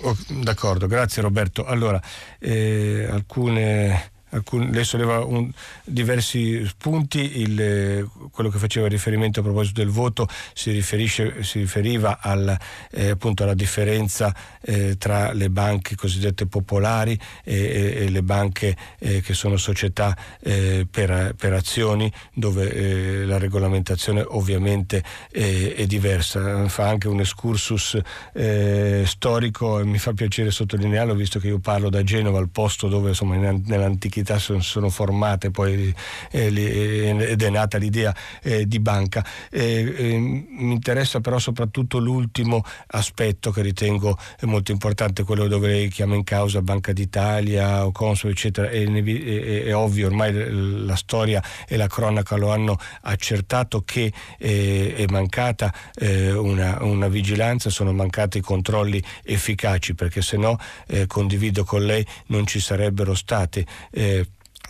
[0.00, 1.66] Oh, d'accordo, grazie Roberto.
[1.66, 2.00] Allora,
[2.38, 5.51] eh, alcune alcun, lei solleva un,
[5.85, 12.56] diversi spunti, il, quello che faceva riferimento a proposito del voto si, si riferiva al,
[12.90, 19.20] eh, appunto alla differenza eh, tra le banche cosiddette popolari e, e le banche eh,
[19.20, 26.69] che sono società eh, per, per, azioni dove eh, la regolamentazione ovviamente è diversa.
[26.69, 27.98] Fa anche un excursus
[28.32, 32.89] eh, storico e mi fa piacere sottolinearlo visto che io parlo da Genova, al posto
[32.89, 35.94] dove insomma nell'antichità università sono, sono formate poi
[36.30, 39.24] eh, ed è nata l'idea eh, di banca.
[39.52, 46.24] mi interessa però soprattutto l'ultimo aspetto che ritengo molto importante, quello dove lei chiama in
[46.24, 48.68] causa Banca d'Italia o Consul, eccetera.
[48.68, 50.32] È, è, è ovvio, ormai
[50.84, 57.09] la storia e la cronaca lo hanno accertato che eh, è mancata eh, una, una,
[57.09, 63.14] vigilanza, sono mancati controlli efficaci perché se no eh, condivido con lei non ci sarebbero
[63.14, 64.24] state eh, uh,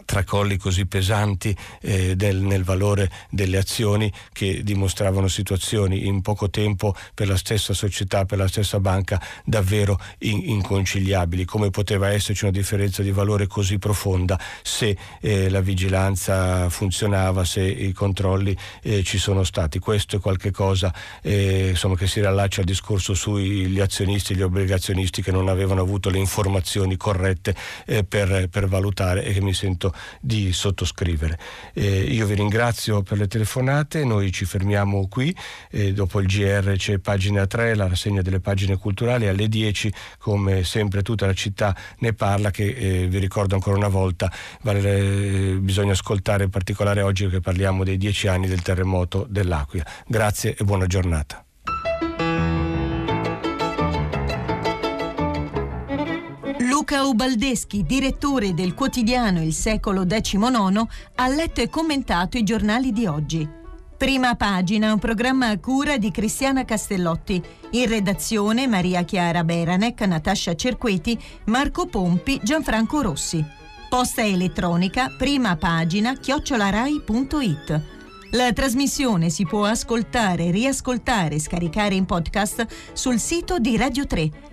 [0.05, 6.95] tracolli così pesanti eh, del, nel valore delle azioni che dimostravano situazioni in poco tempo
[7.15, 11.45] per la stessa società, per la stessa banca davvero in, inconciliabili.
[11.45, 17.63] Come poteva esserci una differenza di valore così profonda se eh, la vigilanza funzionava, se
[17.63, 19.79] i controlli eh, ci sono stati?
[19.79, 25.23] Questo è qualcosa eh, insomma, che si riallaccia al discorso sugli azionisti e gli obbligazionisti
[25.23, 27.55] che non avevano avuto le informazioni corrette
[27.87, 31.39] eh, per, per valutare e che mi sento di sottoscrivere.
[31.73, 35.35] Eh, io vi ringrazio per le telefonate, noi ci fermiamo qui,
[35.71, 40.65] eh, dopo il GR c'è pagina 3, la rassegna delle pagine culturali, alle 10 come
[40.65, 44.31] sempre tutta la città ne parla che eh, vi ricordo ancora una volta
[44.63, 49.85] vale, bisogna ascoltare in particolare oggi che parliamo dei dieci anni del terremoto dell'Aquila.
[50.07, 51.44] Grazie e buona giornata.
[56.85, 63.07] Luca Ubaldeschi, direttore del quotidiano Il Secolo XIX, ha letto e commentato i giornali di
[63.07, 63.49] oggi.
[63.97, 67.43] Prima pagina, un programma a cura di Cristiana Castellotti.
[67.71, 73.43] In redazione Maria Chiara Beranec, Natascia Cerqueti, Marco Pompi, Gianfranco Rossi.
[73.89, 77.81] Posta elettronica, prima pagina, chiocciolarai.it.
[78.33, 84.53] La trasmissione si può ascoltare, riascoltare e scaricare in podcast sul sito di Radio 3